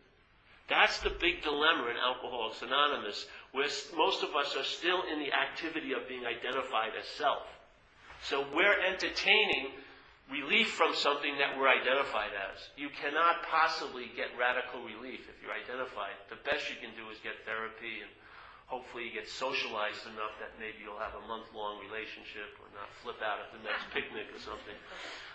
That's 0.69 0.99
the 1.01 1.11
big 1.11 1.43
dilemma 1.43 1.89
in 1.91 1.97
Alcoholics 1.97 2.63
Anonymous, 2.63 3.27
where 3.53 3.69
most 3.97 4.23
of 4.23 4.35
us 4.35 4.57
are 4.57 4.65
still 4.65 5.03
in 5.13 5.19
the 5.19 5.33
activity 5.33 5.93
of 5.93 6.09
being 6.09 6.25
identified 6.25 6.93
as 6.99 7.07
self. 7.19 7.43
So 8.23 8.47
we're 8.55 8.81
entertaining 8.81 9.73
relief 10.33 10.73
from 10.73 10.97
something 10.97 11.37
that 11.37 11.59
we're 11.59 11.69
identified 11.69 12.33
as. 12.33 12.57
You 12.81 12.89
cannot 12.89 13.45
possibly 13.45 14.09
get 14.17 14.33
radical 14.41 14.81
relief 14.81 15.29
if 15.29 15.37
you're 15.45 15.53
identified. 15.53 16.17
The 16.33 16.41
best 16.49 16.73
you 16.73 16.81
can 16.81 16.97
do 16.97 17.13
is 17.13 17.21
get 17.21 17.45
therapy 17.45 18.01
and 18.01 18.09
hopefully 18.65 19.13
you 19.13 19.13
get 19.13 19.29
socialized 19.29 20.09
enough 20.09 20.33
that 20.41 20.57
maybe 20.57 20.81
you'll 20.81 21.01
have 21.01 21.13
a 21.13 21.25
month 21.29 21.53
long 21.53 21.77
relationship 21.85 22.57
or 22.57 22.69
not 22.73 22.89
flip 23.05 23.21
out 23.21 23.45
at 23.45 23.53
the 23.53 23.61
next 23.61 23.85
picnic 23.93 24.25
or 24.33 24.41
something. 24.41 24.79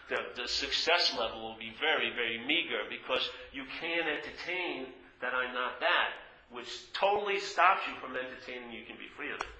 The, 0.09 0.41
the 0.41 0.47
success 0.49 1.13
level 1.13 1.45
will 1.45 1.59
be 1.61 1.69
very, 1.77 2.09
very 2.09 2.41
meager 2.41 2.81
because 2.89 3.29
you 3.53 3.69
can't 3.77 4.09
entertain 4.09 4.89
that 5.21 5.37
I'm 5.37 5.53
not 5.53 5.77
that, 5.85 6.17
which 6.49 6.89
totally 6.97 7.37
stops 7.37 7.85
you 7.85 7.93
from 8.01 8.17
entertaining 8.17 8.73
you 8.73 8.89
can 8.89 8.97
be 8.97 9.05
free 9.13 9.29
of 9.29 9.37
it. 9.37 9.53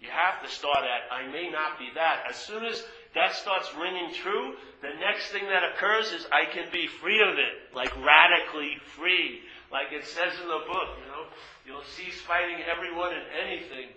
You 0.00 0.08
have 0.08 0.40
to 0.40 0.48
start 0.48 0.86
at, 0.86 1.12
I 1.12 1.26
may 1.28 1.50
not 1.50 1.78
be 1.78 1.90
that. 1.96 2.24
As 2.30 2.36
soon 2.36 2.64
as 2.64 2.80
that 3.14 3.34
starts 3.34 3.70
ringing 3.74 4.12
true, 4.14 4.54
the 4.82 4.92
next 5.00 5.30
thing 5.30 5.44
that 5.48 5.64
occurs 5.74 6.12
is 6.12 6.26
I 6.30 6.44
can 6.52 6.70
be 6.70 6.86
free 6.86 7.20
of 7.20 7.38
it, 7.38 7.74
like 7.74 7.92
radically 8.04 8.76
free. 8.96 9.40
Like 9.72 9.92
it 9.92 10.06
says 10.06 10.32
in 10.40 10.48
the 10.48 10.62
book, 10.66 10.88
you 11.00 11.08
know, 11.08 11.24
you'll 11.66 11.88
cease 11.96 12.20
fighting 12.20 12.60
everyone 12.64 13.12
and 13.12 13.24
anything. 13.44 13.88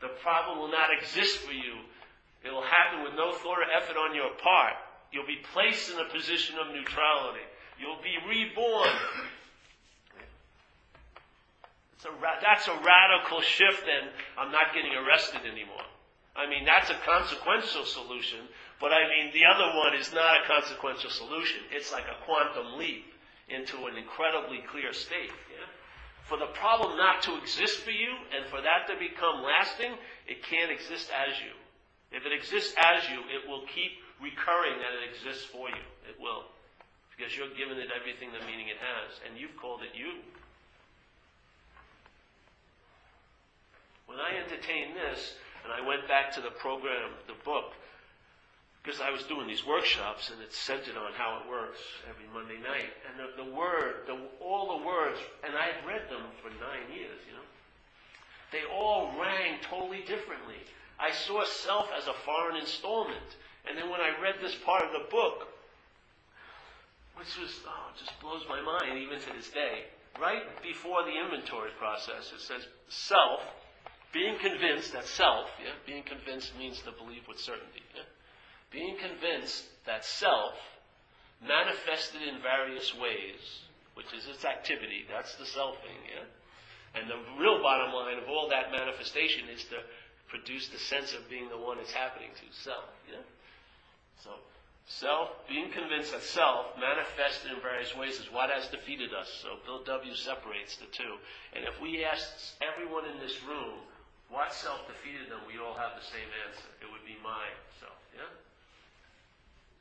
The 0.00 0.08
problem 0.22 0.58
will 0.58 0.70
not 0.70 0.88
exist 0.92 1.38
for 1.38 1.52
you. 1.52 1.84
It 2.44 2.50
will 2.50 2.64
happen 2.64 3.04
with 3.04 3.12
no 3.16 3.32
thought 3.32 3.60
or 3.60 3.68
effort 3.68 3.96
on 3.96 4.14
your 4.14 4.32
part. 4.42 4.72
You'll 5.12 5.26
be 5.26 5.40
placed 5.52 5.90
in 5.90 5.98
a 5.98 6.08
position 6.08 6.56
of 6.56 6.72
neutrality. 6.72 7.44
You'll 7.78 8.00
be 8.00 8.16
reborn. 8.28 8.88
A 12.00 12.10
ra- 12.16 12.40
that's 12.40 12.66
a 12.66 12.72
radical 12.80 13.42
shift, 13.42 13.84
and 13.84 14.08
I'm 14.38 14.50
not 14.50 14.72
getting 14.72 14.92
arrested 14.96 15.42
anymore. 15.44 15.84
I 16.40 16.48
mean, 16.48 16.64
that's 16.64 16.88
a 16.88 16.96
consequential 17.04 17.84
solution, 17.84 18.48
but 18.80 18.96
I 18.96 19.04
mean, 19.12 19.28
the 19.36 19.44
other 19.44 19.76
one 19.76 19.92
is 19.92 20.08
not 20.12 20.40
a 20.40 20.48
consequential 20.48 21.10
solution. 21.10 21.60
It's 21.70 21.92
like 21.92 22.08
a 22.08 22.16
quantum 22.24 22.78
leap 22.80 23.12
into 23.52 23.84
an 23.84 24.00
incredibly 24.00 24.64
clear 24.64 24.94
state. 24.94 25.28
Yeah? 25.52 25.68
For 26.24 26.38
the 26.38 26.48
problem 26.56 26.96
not 26.96 27.20
to 27.28 27.36
exist 27.36 27.84
for 27.84 27.90
you 27.90 28.16
and 28.32 28.48
for 28.48 28.62
that 28.62 28.88
to 28.88 28.96
become 28.96 29.44
lasting, 29.44 29.92
it 30.24 30.40
can't 30.48 30.72
exist 30.72 31.12
as 31.12 31.36
you. 31.44 31.52
If 32.08 32.24
it 32.24 32.32
exists 32.32 32.72
as 32.80 33.04
you, 33.12 33.20
it 33.28 33.44
will 33.44 33.68
keep 33.68 34.00
recurring 34.16 34.80
that 34.80 34.96
it 34.96 35.12
exists 35.12 35.44
for 35.44 35.68
you. 35.68 35.84
It 36.08 36.16
will. 36.16 36.48
Because 37.12 37.36
you're 37.36 37.52
giving 37.52 37.76
it 37.76 37.92
everything 37.92 38.32
the 38.32 38.40
meaning 38.48 38.72
it 38.72 38.80
has, 38.80 39.20
and 39.28 39.36
you've 39.36 39.60
called 39.60 39.84
it 39.84 39.92
you. 39.92 40.24
When 44.08 44.18
I 44.18 44.40
entertain 44.40 44.96
this, 44.96 45.36
and 45.64 45.72
I 45.72 45.86
went 45.86 46.08
back 46.08 46.32
to 46.34 46.40
the 46.40 46.50
program, 46.50 47.10
the 47.26 47.38
book, 47.44 47.72
because 48.82 49.00
I 49.00 49.10
was 49.10 49.22
doing 49.24 49.46
these 49.46 49.66
workshops 49.66 50.30
and 50.30 50.40
it's 50.40 50.56
centered 50.56 50.96
on 50.96 51.12
how 51.12 51.40
it 51.40 51.50
works 51.50 51.78
every 52.08 52.24
Monday 52.32 52.56
night. 52.56 52.88
And 53.04 53.20
the, 53.20 53.44
the 53.44 53.50
word, 53.52 54.06
the, 54.06 54.16
all 54.40 54.78
the 54.78 54.86
words, 54.86 55.18
and 55.44 55.54
I 55.54 55.76
had 55.76 55.86
read 55.86 56.08
them 56.08 56.24
for 56.40 56.48
nine 56.56 56.88
years, 56.88 57.20
you 57.28 57.36
know, 57.36 57.44
they 58.52 58.64
all 58.72 59.12
rang 59.20 59.60
totally 59.68 60.00
differently. 60.00 60.58
I 60.98 61.12
saw 61.12 61.44
self 61.44 61.88
as 61.96 62.08
a 62.08 62.16
foreign 62.24 62.56
installment. 62.56 63.36
And 63.68 63.76
then 63.76 63.90
when 63.90 64.00
I 64.00 64.20
read 64.20 64.36
this 64.40 64.56
part 64.64 64.82
of 64.82 64.92
the 64.92 65.10
book, 65.10 65.48
which 67.16 67.36
was, 67.38 67.52
oh, 67.68 67.92
just 67.98 68.18
blows 68.20 68.42
my 68.48 68.60
mind 68.60 68.98
even 68.98 69.20
to 69.20 69.32
this 69.36 69.50
day, 69.50 69.84
right 70.20 70.42
before 70.62 71.04
the 71.04 71.12
inventory 71.12 71.70
process, 71.78 72.32
it 72.34 72.40
says 72.40 72.66
self 72.88 73.40
being 74.12 74.38
convinced 74.38 74.92
that 74.92 75.06
self, 75.06 75.48
yeah, 75.62 75.72
being 75.86 76.02
convinced 76.02 76.56
means 76.58 76.80
to 76.82 76.92
believe 76.92 77.22
with 77.28 77.38
certainty. 77.38 77.82
Yeah? 77.94 78.02
Being 78.70 78.96
convinced 78.98 79.64
that 79.86 80.04
self, 80.04 80.54
manifested 81.40 82.22
in 82.22 82.42
various 82.42 82.92
ways, 83.00 83.40
which 83.94 84.12
is 84.12 84.28
its 84.28 84.44
activity, 84.44 85.06
that's 85.08 85.34
the 85.36 85.44
selfing, 85.44 86.00
yeah? 86.04 86.28
And 86.94 87.08
the 87.08 87.16
real 87.40 87.62
bottom 87.62 87.94
line 87.94 88.18
of 88.18 88.28
all 88.28 88.48
that 88.50 88.72
manifestation 88.72 89.48
is 89.48 89.64
to 89.70 89.78
produce 90.28 90.68
the 90.68 90.78
sense 90.78 91.14
of 91.14 91.28
being 91.30 91.48
the 91.48 91.58
one 91.58 91.78
it's 91.78 91.92
happening 91.92 92.30
to, 92.34 92.46
self, 92.62 92.84
yeah? 93.08 93.24
So, 94.22 94.30
self, 94.86 95.30
being 95.48 95.72
convinced 95.72 96.12
that 96.12 96.22
self 96.22 96.76
manifested 96.78 97.52
in 97.52 97.60
various 97.62 97.96
ways 97.96 98.20
is 98.20 98.28
what 98.30 98.50
has 98.50 98.68
defeated 98.68 99.14
us. 99.14 99.30
So 99.42 99.56
Bill 99.64 99.82
W. 99.84 100.14
separates 100.14 100.76
the 100.76 100.86
two. 100.92 101.16
And 101.54 101.64
if 101.64 101.80
we 101.80 102.04
asked 102.04 102.58
everyone 102.60 103.06
in 103.06 103.18
this 103.20 103.38
room 103.48 103.80
what 104.30 104.54
self 104.54 104.86
defeated 104.86 105.26
them, 105.26 105.42
we 105.44 105.58
all 105.58 105.74
have 105.74 105.98
the 105.98 106.06
same 106.06 106.30
answer. 106.46 106.70
It 106.78 106.88
would 106.88 107.02
be 107.02 107.18
my 107.20 107.50
self, 107.82 107.98
Yeah? 108.14 108.30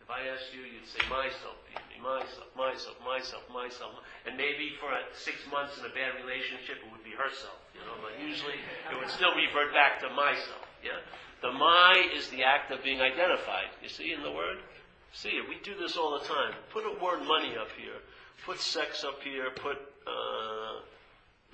If 0.01 0.09
I 0.09 0.25
asked 0.25 0.49
you, 0.49 0.65
you'd 0.65 0.89
say 0.89 1.05
myself 1.05 1.53
beat 1.69 1.85
me, 1.93 2.01
myself, 2.01 2.49
myself, 2.57 2.97
myself, 3.05 3.45
myself. 3.53 3.93
And 4.25 4.33
maybe 4.33 4.73
for 4.81 4.89
six 5.13 5.37
months 5.53 5.77
in 5.77 5.85
a 5.85 5.93
bad 5.93 6.17
relationship, 6.17 6.81
it 6.81 6.89
would 6.89 7.05
be 7.05 7.13
herself. 7.13 7.61
You 7.77 7.85
know, 7.85 7.93
but 8.01 8.17
usually 8.17 8.57
it 8.89 8.97
would 8.97 9.13
still 9.13 9.37
revert 9.37 9.69
back 9.69 10.01
to 10.01 10.09
myself. 10.09 10.65
Yeah? 10.81 10.97
The 11.45 11.53
my 11.53 12.09
is 12.17 12.25
the 12.33 12.41
act 12.41 12.73
of 12.73 12.81
being 12.81 13.05
identified. 13.05 13.69
You 13.85 13.89
see 13.89 14.11
in 14.11 14.25
the 14.25 14.33
word? 14.33 14.57
See. 15.13 15.37
We 15.45 15.61
do 15.61 15.77
this 15.77 15.93
all 15.95 16.17
the 16.17 16.25
time. 16.25 16.57
Put 16.73 16.89
a 16.89 16.97
word 16.97 17.21
money 17.29 17.53
up 17.53 17.69
here. 17.77 18.01
Put 18.49 18.59
sex 18.59 19.05
up 19.05 19.21
here. 19.21 19.53
Put 19.53 19.77
uh, 20.09 20.81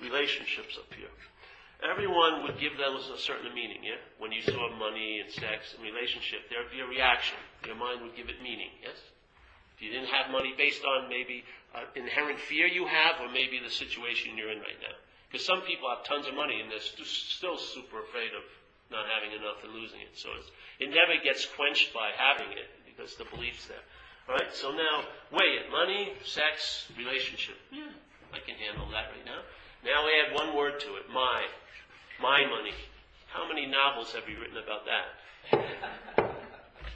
relationships 0.00 0.80
up 0.80 0.88
here. 0.96 1.12
Everyone 1.84 2.42
would 2.44 2.58
give 2.58 2.76
those 2.80 3.10
a 3.12 3.18
certain 3.20 3.52
meaning, 3.52 3.84
yeah? 3.84 4.00
When 4.18 4.32
you 4.32 4.40
saw 4.40 4.72
money 4.78 5.20
and 5.20 5.28
sex 5.30 5.76
and 5.76 5.84
relationship, 5.84 6.48
there 6.48 6.64
would 6.64 6.72
be 6.72 6.80
a 6.80 6.88
reaction. 6.88 7.36
Your 7.66 7.76
mind 7.76 8.00
would 8.00 8.16
give 8.16 8.28
it 8.32 8.40
meaning, 8.40 8.72
yes? 8.80 8.96
If 9.76 9.82
you 9.84 9.92
didn't 9.92 10.08
have 10.08 10.32
money 10.32 10.54
based 10.56 10.80
on 10.88 11.12
maybe 11.12 11.44
an 11.76 11.84
inherent 11.94 12.40
fear 12.40 12.64
you 12.66 12.86
have 12.88 13.20
or 13.20 13.28
maybe 13.28 13.60
the 13.60 13.68
situation 13.68 14.40
you're 14.40 14.50
in 14.50 14.64
right 14.64 14.80
now. 14.80 14.96
Because 15.28 15.44
some 15.44 15.60
people 15.68 15.92
have 15.92 16.00
tons 16.08 16.24
of 16.26 16.32
money 16.32 16.64
and 16.64 16.72
they're 16.72 16.80
st- 16.80 17.04
still 17.04 17.58
super 17.58 18.00
afraid 18.00 18.32
of 18.32 18.40
not 18.88 19.04
having 19.12 19.36
enough 19.36 19.60
and 19.60 19.76
losing 19.76 20.00
it. 20.00 20.16
So 20.16 20.32
it 20.80 20.88
never 20.88 21.20
gets 21.20 21.44
quenched 21.44 21.92
by 21.92 22.16
having 22.16 22.56
it 22.56 22.72
because 22.88 23.16
the 23.20 23.28
belief's 23.28 23.66
there. 23.68 23.84
All 24.28 24.34
right, 24.34 24.48
so 24.54 24.72
now 24.72 25.04
weigh 25.30 25.60
it. 25.60 25.68
Money, 25.70 26.14
sex, 26.24 26.88
relationship. 26.96 27.60
Yeah, 27.70 27.92
I 28.32 28.40
can 28.40 28.56
handle 28.56 28.88
that 28.96 29.12
right 29.12 29.26
now. 29.26 29.44
Now 29.86 30.02
add 30.02 30.34
one 30.34 30.50
word 30.56 30.80
to 30.80 30.96
it, 30.96 31.04
my. 31.14 31.46
My 32.20 32.40
money. 32.50 32.74
How 33.32 33.46
many 33.46 33.66
novels 33.66 34.12
have 34.14 34.28
you 34.28 34.40
written 34.40 34.56
about 34.58 34.84
that? 34.90 35.14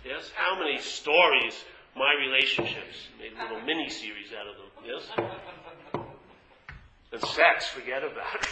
Yes? 0.02 0.32
How 0.34 0.58
many 0.58 0.78
stories, 0.80 1.62
my 1.94 2.14
relationships? 2.18 3.08
Made 3.18 3.34
a 3.38 3.42
little 3.42 3.60
mini 3.60 3.90
series 3.90 4.32
out 4.32 4.46
of 4.46 4.56
them. 4.56 4.70
Yes? 4.82 5.10
And 7.12 7.20
sex, 7.20 7.68
forget 7.68 8.02
about 8.02 8.34
it. 8.34 8.40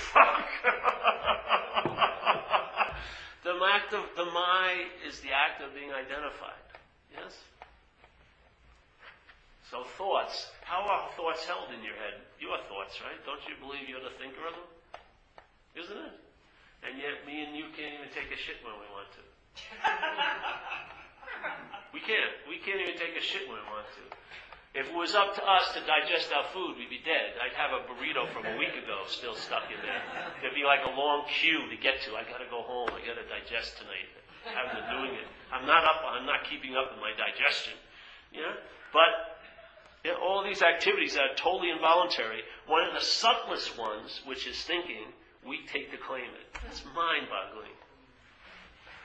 the 3.45 3.59
act 3.75 3.95
of 3.95 4.15
the 4.15 4.27
my 4.27 4.85
is 5.09 5.21
the 5.21 5.31
act 5.31 5.63
of 5.63 5.73
being 5.75 5.91
identified. 5.91 6.53
Yes? 7.15 7.43
So 9.69 9.85
thoughts. 10.01 10.49
How 10.65 10.81
are 10.81 11.13
thoughts 11.13 11.45
held 11.45 11.69
in 11.77 11.85
your 11.85 11.93
head? 12.01 12.25
Your 12.41 12.57
thoughts, 12.73 12.97
right? 13.05 13.21
Don't 13.29 13.45
you 13.45 13.53
believe 13.61 13.85
you're 13.85 14.01
the 14.01 14.17
thinker 14.17 14.41
of 14.49 14.57
them? 14.57 14.69
Isn't 15.77 16.01
it? 16.09 16.17
And 16.89 16.97
yet, 16.97 17.29
me 17.29 17.45
and 17.45 17.53
you 17.53 17.69
can't 17.77 18.01
even 18.01 18.09
take 18.17 18.33
a 18.33 18.41
shit 18.41 18.65
when 18.65 18.73
we 18.81 18.89
want 18.89 19.13
to. 19.13 19.25
we 21.95 22.01
can't. 22.01 22.33
We 22.49 22.57
can't 22.65 22.81
even 22.81 22.97
take 22.97 23.13
a 23.13 23.21
shit 23.21 23.45
when 23.45 23.61
we 23.61 23.69
want 23.69 23.85
to. 24.01 24.05
If 24.73 24.89
it 24.89 24.97
was 24.97 25.13
up 25.13 25.37
to 25.37 25.43
us 25.45 25.69
to 25.77 25.85
digest 25.85 26.33
our 26.33 26.49
food, 26.55 26.81
we'd 26.81 26.93
be 26.93 27.05
dead. 27.05 27.37
I'd 27.41 27.57
have 27.57 27.77
a 27.77 27.85
burrito 27.89 28.25
from 28.33 28.49
a 28.49 28.57
week 28.57 28.73
ago 28.73 29.05
still 29.09 29.35
stuck 29.35 29.69
in 29.69 29.81
there. 29.81 30.03
There'd 30.41 30.57
be 30.57 30.65
like 30.65 30.85
a 30.87 30.93
long 30.93 31.29
queue 31.29 31.69
to 31.69 31.77
get 31.77 32.01
to. 32.09 32.17
I 32.17 32.25
gotta 32.25 32.49
go 32.49 32.65
home. 32.65 32.89
I 32.95 33.05
gotta 33.05 33.27
digest 33.29 33.77
tonight. 33.81 34.09
I 34.49 34.55
haven't 34.55 34.81
been 34.81 34.91
doing 34.97 35.13
it. 35.19 35.29
I'm 35.53 35.69
not 35.69 35.85
up. 35.85 36.01
I'm 36.09 36.25
not 36.25 36.49
keeping 36.49 36.73
up 36.73 36.95
with 36.95 37.01
my 37.05 37.13
digestion. 37.17 37.77
Yeah. 38.33 38.57
But 38.93 39.38
you 40.05 40.13
know, 40.13 40.19
all 40.23 40.45
these 40.45 40.63
activities 40.63 41.15
that 41.15 41.23
are 41.23 41.37
totally 41.37 41.71
involuntary. 41.71 42.43
One 42.67 42.87
of 42.87 42.95
the 42.95 43.05
subtlest 43.05 43.79
ones, 43.79 44.23
which 44.27 44.47
is 44.47 44.57
thinking, 44.63 45.11
we 45.47 45.61
take 45.73 45.91
to 45.91 45.99
claim 45.99 46.31
it. 46.39 46.47
That's 46.65 46.85
mind-boggling. 46.95 47.75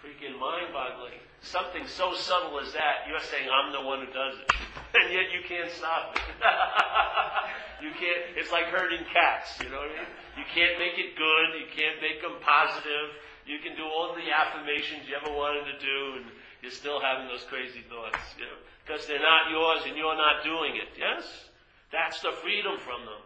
Freaking 0.04 0.40
mind-boggling. 0.40 1.20
Something 1.42 1.88
so 1.88 2.14
subtle 2.14 2.60
as 2.60 2.74
that, 2.74 3.08
you're 3.08 3.20
saying 3.20 3.48
I'm 3.50 3.72
the 3.72 3.82
one 3.82 4.06
who 4.06 4.12
does 4.14 4.40
it. 4.40 4.52
And 4.94 5.10
yet 5.10 5.34
you 5.34 5.42
can't 5.50 5.74
stop 5.74 6.14
it. 6.14 6.22
you 7.82 7.90
can't, 7.98 8.38
it's 8.38 8.54
like 8.54 8.70
herding 8.70 9.02
cats, 9.10 9.58
you 9.58 9.74
know 9.74 9.82
what 9.82 9.90
I 9.90 10.06
mean? 10.06 10.12
You 10.38 10.46
can't 10.54 10.78
make 10.78 11.02
it 11.02 11.18
good, 11.18 11.48
you 11.58 11.66
can't 11.74 11.98
make 11.98 12.22
them 12.22 12.38
positive. 12.46 13.18
You 13.46 13.60
can 13.60 13.76
do 13.76 13.84
all 13.84 14.16
the 14.16 14.32
affirmations 14.32 15.08
you 15.08 15.16
ever 15.16 15.32
wanted 15.36 15.66
to 15.66 15.80
do, 15.80 16.18
and 16.18 16.26
you're 16.62 16.72
still 16.72 17.02
having 17.02 17.28
those 17.28 17.44
crazy 17.44 17.84
thoughts, 17.90 18.20
you 18.38 18.46
know, 18.46 18.60
because 18.86 19.06
they're 19.06 19.20
not 19.20 19.52
yours 19.52 19.84
and 19.86 19.98
you're 19.98 20.16
not 20.16 20.44
doing 20.44 20.76
it. 20.76 20.88
Yes? 20.98 21.24
That's 21.92 22.22
the 22.22 22.32
freedom 22.32 22.80
from 22.80 23.06
them. 23.06 23.22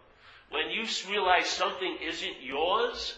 When 0.49 0.71
you 0.71 0.85
realize 1.09 1.47
something 1.47 1.97
isn't 2.01 2.41
yours, 2.41 3.17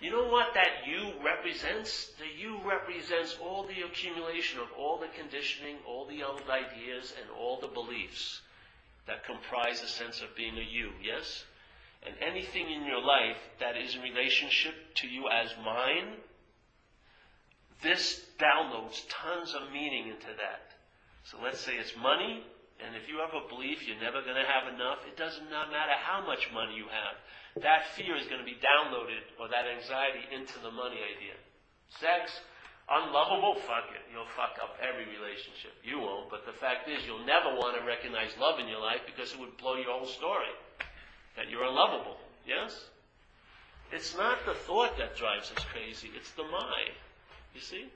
you 0.00 0.10
know 0.10 0.28
what 0.28 0.54
that 0.54 0.86
you 0.86 1.12
represents? 1.24 2.12
The 2.18 2.26
you 2.40 2.58
represents 2.64 3.36
all 3.42 3.64
the 3.64 3.82
accumulation 3.82 4.60
of 4.60 4.68
all 4.78 4.98
the 4.98 5.08
conditioning, 5.18 5.76
all 5.86 6.06
the 6.06 6.22
old 6.22 6.42
ideas, 6.48 7.12
and 7.20 7.30
all 7.38 7.60
the 7.60 7.68
beliefs 7.68 8.40
that 9.06 9.24
comprise 9.24 9.82
a 9.82 9.88
sense 9.88 10.22
of 10.22 10.34
being 10.36 10.56
a 10.56 10.62
you, 10.62 10.90
yes? 11.02 11.44
And 12.06 12.14
anything 12.20 12.70
in 12.70 12.86
your 12.86 13.02
life 13.02 13.36
that 13.60 13.76
is 13.76 13.94
in 13.94 14.00
relationship 14.00 14.74
to 14.96 15.06
you 15.06 15.28
as 15.28 15.52
mine, 15.64 16.16
this 17.82 18.24
downloads 18.40 19.04
tons 19.08 19.54
of 19.54 19.72
meaning 19.72 20.08
into 20.08 20.32
that. 20.40 20.72
So 21.24 21.36
let's 21.44 21.60
say 21.60 21.76
it's 21.76 21.92
money, 22.00 22.40
and 22.80 22.96
if 22.96 23.04
you 23.04 23.20
have 23.20 23.36
a 23.36 23.48
belief 23.52 23.84
you're 23.84 24.00
never 24.00 24.24
going 24.24 24.40
to 24.40 24.48
have 24.48 24.72
enough, 24.72 25.04
it 25.04 25.20
doesn't 25.20 25.52
matter 25.52 25.96
how 26.00 26.24
much 26.24 26.48
money 26.56 26.72
you 26.76 26.88
have. 26.88 27.20
That 27.60 27.92
fear 27.92 28.16
is 28.16 28.24
going 28.32 28.40
to 28.40 28.48
be 28.48 28.56
downloaded, 28.56 29.20
or 29.36 29.52
that 29.52 29.68
anxiety, 29.68 30.24
into 30.32 30.56
the 30.64 30.72
money 30.72 30.96
idea. 31.04 31.36
Sex, 32.00 32.32
unlovable, 32.88 33.60
fuck 33.68 33.92
it. 33.92 34.00
You'll 34.08 34.32
fuck 34.32 34.56
up 34.62 34.80
every 34.80 35.04
relationship. 35.04 35.76
You 35.84 36.00
won't, 36.00 36.32
but 36.32 36.48
the 36.48 36.56
fact 36.56 36.88
is, 36.88 37.04
you'll 37.04 37.28
never 37.28 37.52
want 37.60 37.76
to 37.76 37.84
recognize 37.84 38.32
love 38.40 38.56
in 38.56 38.68
your 38.68 38.80
life 38.80 39.04
because 39.04 39.36
it 39.36 39.40
would 39.40 39.60
blow 39.60 39.76
your 39.76 40.00
whole 40.00 40.08
story. 40.08 40.48
That 41.36 41.50
you're 41.50 41.64
unlovable. 41.64 42.16
Yes? 42.46 42.88
It's 43.92 44.16
not 44.16 44.38
the 44.46 44.54
thought 44.54 44.98
that 44.98 45.16
drives 45.16 45.50
us 45.50 45.64
crazy, 45.72 46.10
it's 46.14 46.30
the 46.32 46.44
mind. 46.44 46.94
You 47.54 47.60
see? 47.60 47.86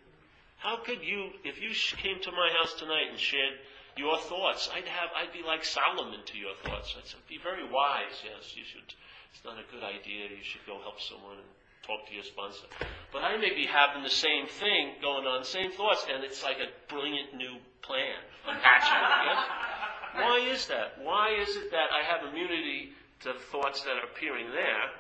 How 0.59 0.79
could 0.79 1.03
you, 1.03 1.31
if 1.45 1.61
you 1.61 1.71
came 1.99 2.21
to 2.23 2.33
my 2.33 2.51
house 2.59 2.75
tonight 2.75 3.11
and 3.11 3.19
shared 3.19 3.55
your 3.97 4.19
thoughts, 4.19 4.71
I'd 4.75 4.89
have, 4.89 5.11
I'd 5.15 5.33
be 5.33 5.47
like 5.47 5.65
Solomon 5.65 6.21
to 6.27 6.37
your 6.39 6.55
thoughts. 6.65 6.95
I'd 6.99 7.07
say, 7.07 7.19
be 7.29 7.39
very 7.39 7.63
wise. 7.63 8.17
Yes, 8.25 8.57
you 8.57 8.65
should. 8.65 8.87
It's 9.35 9.45
not 9.45 9.59
a 9.59 9.67
good 9.71 9.85
idea. 9.85 10.31
You 10.31 10.43
should 10.43 10.67
go 10.67 10.79
help 10.83 11.01
someone 11.01 11.39
and 11.39 11.51
talk 11.87 12.09
to 12.09 12.15
your 12.15 12.25
sponsor. 12.25 12.67
But 13.13 13.23
I 13.23 13.37
may 13.37 13.55
be 13.55 13.67
having 13.67 14.03
the 14.03 14.11
same 14.11 14.47
thing 14.47 14.99
going 15.03 15.27
on, 15.27 15.45
same 15.45 15.71
thoughts, 15.71 16.07
and 16.11 16.25
it's 16.25 16.43
like 16.43 16.59
a 16.59 16.71
brilliant 16.89 17.37
new 17.37 17.61
plan. 17.83 18.19
I'm 18.49 18.57
yes? 18.57 19.39
Why 20.15 20.39
is 20.51 20.67
that? 20.69 20.99
Why 21.03 21.37
is 21.39 21.51
it 21.57 21.71
that 21.71 21.91
I 21.93 22.03
have 22.03 22.27
immunity 22.31 22.95
to 23.25 23.33
the 23.33 23.49
thoughts 23.51 23.81
that 23.83 23.97
are 23.97 24.09
appearing 24.13 24.53
there, 24.53 24.93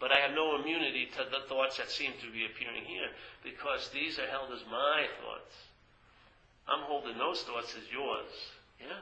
but 0.00 0.12
I 0.12 0.20
have 0.20 0.32
no 0.32 0.56
immunity 0.56 1.08
to 1.16 1.24
the 1.28 1.46
thoughts 1.48 1.76
that 1.76 1.90
seem 1.90 2.12
to 2.20 2.32
be 2.32 2.44
appearing 2.44 2.84
here? 2.84 3.08
Because 3.44 3.88
these 3.92 4.18
are 4.18 4.26
held 4.26 4.52
as 4.52 4.64
my 4.70 5.04
thoughts. 5.20 5.54
I'm 6.68 6.84
holding 6.88 7.16
those 7.16 7.42
thoughts 7.42 7.76
as 7.76 7.84
yours. 7.92 8.32
Yeah? 8.80 9.00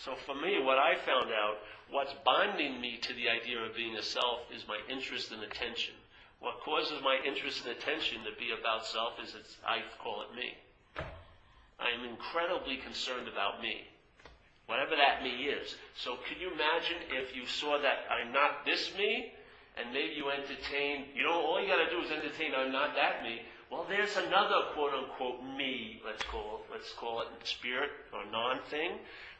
So 0.00 0.16
for 0.26 0.34
me, 0.34 0.60
what 0.64 0.78
I 0.78 0.96
found 0.96 1.30
out, 1.30 1.60
what's 1.90 2.12
binding 2.24 2.80
me 2.80 2.98
to 3.00 3.12
the 3.14 3.28
idea 3.28 3.60
of 3.60 3.76
being 3.76 3.96
a 3.96 4.02
self 4.02 4.40
is 4.52 4.66
my 4.66 4.80
interest 4.88 5.30
and 5.30 5.42
attention. 5.44 5.94
What 6.40 6.60
causes 6.64 7.00
my 7.04 7.20
interest 7.24 7.64
and 7.64 7.76
attention 7.76 8.24
to 8.24 8.32
be 8.38 8.52
about 8.52 8.86
self 8.86 9.14
is 9.22 9.34
it's, 9.38 9.56
I 9.64 9.80
call 10.02 10.24
it 10.24 10.34
me. 10.34 10.56
I 11.78 11.92
am 11.92 12.08
incredibly 12.08 12.76
concerned 12.78 13.28
about 13.28 13.62
me. 13.62 13.88
Whatever 14.66 14.96
that 14.96 15.22
me 15.22 15.44
is. 15.44 15.76
So 15.96 16.16
can 16.26 16.40
you 16.40 16.48
imagine 16.48 16.96
if 17.12 17.36
you 17.36 17.46
saw 17.46 17.80
that 17.80 18.08
I'm 18.08 18.32
not 18.32 18.64
this 18.64 18.92
me, 18.96 19.32
and 19.76 19.92
maybe 19.92 20.14
you 20.14 20.30
entertain, 20.30 21.06
you 21.14 21.24
know, 21.24 21.34
all 21.34 21.60
you 21.60 21.68
gotta 21.68 21.90
do 21.90 22.00
is 22.00 22.10
entertain 22.10 22.52
I'm 22.56 22.72
not 22.72 22.94
that 22.94 23.22
me. 23.22 23.42
Well, 23.70 23.86
there's 23.88 24.16
another 24.16 24.72
quote 24.72 24.94
unquote 24.94 25.42
me, 25.42 26.00
let's 26.04 26.22
call 26.24 26.62
it, 26.62 26.72
let's 26.72 26.92
call 26.92 27.22
it 27.22 27.28
spirit 27.44 27.90
or 28.12 28.24
non 28.30 28.60
thing. 28.70 28.92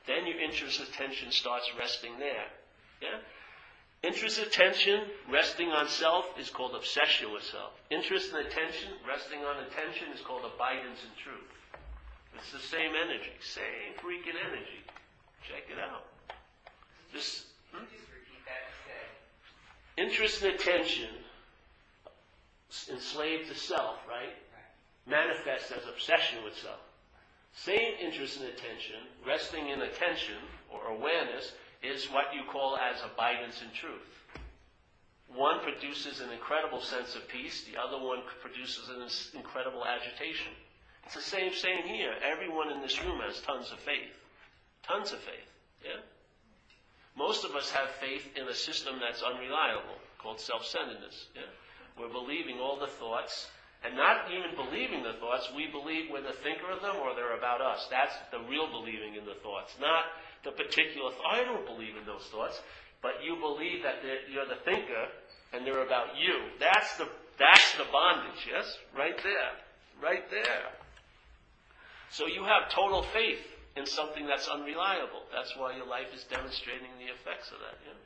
Then 0.07 0.26
your 0.26 0.40
interest 0.40 0.80
attention 0.80 1.30
starts 1.30 1.70
resting 1.78 2.18
there. 2.18 2.51
Yeah? 3.01 3.20
Interest 4.03 4.38
attention 4.38 5.01
resting 5.32 5.70
on 5.70 5.88
self 5.88 6.26
is 6.38 6.51
called 6.51 6.74
obsession 6.74 7.32
with 7.32 7.44
self. 7.44 7.72
Interest 7.90 8.34
and 8.34 8.46
attention 8.46 8.92
resting 9.09 9.40
on 9.40 9.64
attention 9.64 10.12
is 10.12 10.20
called 10.20 10.44
abidance 10.44 11.01
in 11.01 11.12
truth. 11.22 11.49
It's 12.36 12.53
the 12.53 12.59
same 12.59 12.92
energy, 12.92 13.32
same 13.40 13.96
freaking 14.03 14.36
energy. 14.36 14.84
Check 15.49 15.64
it 15.70 15.78
out. 15.78 16.07
This 17.12 17.45
hmm? 17.72 17.84
interest 19.97 20.42
and 20.42 20.55
attention 20.55 21.11
enslaved 22.90 23.49
to 23.49 23.55
self, 23.55 23.97
right? 24.09 24.34
Manifests 25.07 25.70
as 25.70 25.86
obsession 25.86 26.42
with 26.45 26.57
self. 26.57 26.80
Same 27.55 27.95
interest 28.03 28.40
and 28.40 28.49
attention, 28.49 28.97
resting 29.26 29.68
in 29.68 29.82
attention 29.82 30.42
or 30.72 30.88
awareness, 30.88 31.53
is 31.82 32.07
what 32.11 32.34
you 32.34 32.42
call 32.51 32.76
as 32.76 32.97
abidance 33.05 33.62
in 33.62 33.68
truth. 33.70 34.24
One 35.28 35.61
produces 35.61 36.20
an 36.20 36.30
incredible 36.30 36.80
sense 36.80 37.14
of 37.14 37.28
peace, 37.28 37.64
the 37.64 37.80
other 37.80 37.99
one 38.03 38.22
produces 38.40 38.88
an 38.88 39.07
incredible 39.38 39.84
agitation. 39.84 40.53
It's 41.05 41.14
the 41.14 41.20
same 41.20 41.53
saying 41.53 41.86
here. 41.86 42.14
Everyone 42.24 42.72
in 42.72 42.80
this 42.80 43.03
room 43.05 43.20
has 43.20 43.40
tons 43.40 43.70
of 43.70 43.78
faith. 43.80 44.24
Tons 44.87 45.12
of 45.12 45.18
faith. 45.20 45.51
Yeah? 45.85 46.01
Most 47.16 47.45
of 47.45 47.55
us 47.55 47.70
have 47.70 47.89
faith 48.01 48.28
in 48.37 48.49
a 48.49 48.55
system 48.55 48.97
that's 49.01 49.22
unreliable, 49.22 49.97
called 50.18 50.41
self-centeredness. 50.41 51.28
Yeah? 51.35 51.43
We're 51.99 52.12
believing 52.12 52.59
all 52.59 52.78
the 52.78 52.89
thoughts, 52.89 53.49
and 53.85 53.97
not 53.97 54.32
even 54.32 54.57
believing 54.57 55.03
the 55.03 55.14
thoughts, 55.20 55.51
we 55.55 55.68
believe 55.68 56.11
we're 56.11 56.22
the 56.22 56.37
thinker 56.43 56.70
of 56.70 56.82
them 56.82 56.97
or 57.03 57.14
they're 57.14 57.37
about 57.37 57.61
us. 57.61 57.87
That's 57.91 58.14
the 58.32 58.41
real 58.49 58.66
believing 58.70 59.14
in 59.14 59.24
the 59.24 59.39
thoughts, 59.43 59.76
not 59.80 60.05
the 60.43 60.53
particular. 60.53 61.12
I 61.28 61.45
don't 61.45 61.66
believe 61.66 61.97
in 61.97 62.05
those 62.07 62.24
thoughts, 62.32 62.61
but 63.03 63.22
you 63.22 63.37
believe 63.37 63.82
that 63.85 64.03
you're 64.32 64.49
the 64.49 64.61
thinker 64.64 65.07
and 65.53 65.66
they're 65.66 65.85
about 65.85 66.16
you. 66.18 66.51
That's 66.59 66.97
the, 66.97 67.07
that's 67.39 67.76
the 67.76 67.85
bondage, 67.93 68.49
yes? 68.51 68.76
Right 68.97 69.16
there. 69.22 69.53
Right 70.03 70.28
there. 70.30 70.72
So 72.11 72.26
you 72.26 72.43
have 72.45 72.70
total 72.70 73.03
faith 73.03 73.45
in 73.77 73.87
something 73.87 74.27
that's 74.27 74.47
unreliable. 74.49 75.27
That's 75.35 75.57
why 75.57 75.77
your 75.77 75.87
life 75.87 76.14
is 76.14 76.25
demonstrating 76.31 76.91
the 76.99 77.11
effects 77.11 77.51
of 77.51 77.59
that. 77.59 77.75
Yeah? 77.83 77.99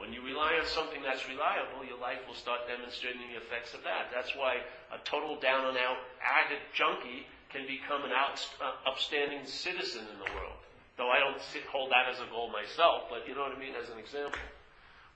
When 0.00 0.12
you 0.16 0.24
rely 0.24 0.56
on 0.58 0.66
something 0.66 1.02
that's 1.04 1.28
reliable, 1.28 1.84
your 1.84 2.00
life 2.00 2.24
will 2.26 2.34
start 2.34 2.66
demonstrating 2.66 3.20
the 3.30 3.38
effects 3.38 3.74
of 3.74 3.84
that. 3.84 4.08
That's 4.08 4.34
why 4.34 4.64
a 4.90 4.98
total 5.04 5.38
down 5.38 5.68
and 5.68 5.76
out 5.76 6.00
addict 6.24 6.72
junkie 6.72 7.28
can 7.52 7.66
become 7.66 8.02
an 8.08 8.10
out, 8.10 8.40
uh, 8.64 8.88
upstanding 8.88 9.44
citizen 9.44 10.08
in 10.08 10.18
the 10.18 10.30
world. 10.34 10.56
Though 10.96 11.10
I 11.10 11.20
don't 11.20 11.40
sit, 11.52 11.68
hold 11.68 11.90
that 11.90 12.08
as 12.08 12.18
a 12.18 12.30
goal 12.32 12.50
myself, 12.50 13.12
but 13.12 13.28
you 13.28 13.34
know 13.34 13.42
what 13.42 13.52
I 13.52 13.60
mean 13.60 13.74
as 13.76 13.90
an 13.90 13.98
example. 13.98 14.40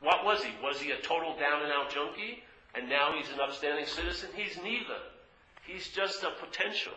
What 0.01 0.25
was 0.25 0.45
he? 0.45 0.53
Was 0.63 0.81
he 0.81 0.91
a 0.93 1.01
total 1.01 1.35
down 1.39 1.63
and 1.63 1.73
out 1.73 1.91
junkie? 1.91 2.45
And 2.75 2.89
now 2.89 3.17
he's 3.17 3.31
an 3.33 3.41
upstanding 3.41 3.87
citizen? 3.87 4.31
He's 4.35 4.59
neither. 4.63 5.01
He's 5.65 5.89
just 5.89 6.23
a 6.23 6.33
potential. 6.45 6.93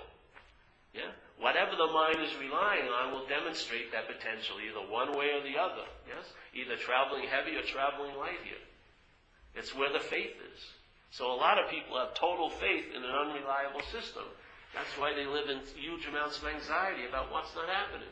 Yeah? 0.98 1.14
Whatever 1.38 1.78
the 1.78 1.94
mind 1.94 2.18
is 2.18 2.34
relying 2.42 2.90
on 2.90 3.14
will 3.14 3.30
demonstrate 3.30 3.94
that 3.94 4.10
potential, 4.10 4.58
either 4.58 4.82
one 4.90 5.14
way 5.14 5.38
or 5.38 5.46
the 5.46 5.62
other. 5.62 5.86
Yes? 6.10 6.26
Either 6.58 6.74
traveling 6.82 7.30
heavy 7.30 7.54
or 7.54 7.62
traveling 7.62 8.18
light 8.18 8.42
here. 8.42 8.66
It's 9.54 9.78
where 9.78 9.94
the 9.94 10.02
faith 10.02 10.34
is. 10.34 10.60
So 11.14 11.30
a 11.30 11.38
lot 11.38 11.62
of 11.62 11.70
people 11.70 11.98
have 12.02 12.18
total 12.18 12.50
faith 12.50 12.90
in 12.90 13.06
an 13.06 13.14
unreliable 13.14 13.86
system. 13.94 14.26
That's 14.74 14.92
why 14.98 15.14
they 15.14 15.26
live 15.26 15.50
in 15.50 15.62
huge 15.78 16.06
amounts 16.10 16.42
of 16.42 16.50
anxiety 16.50 17.06
about 17.08 17.32
what's 17.32 17.54
not 17.54 17.70
happening. 17.70 18.10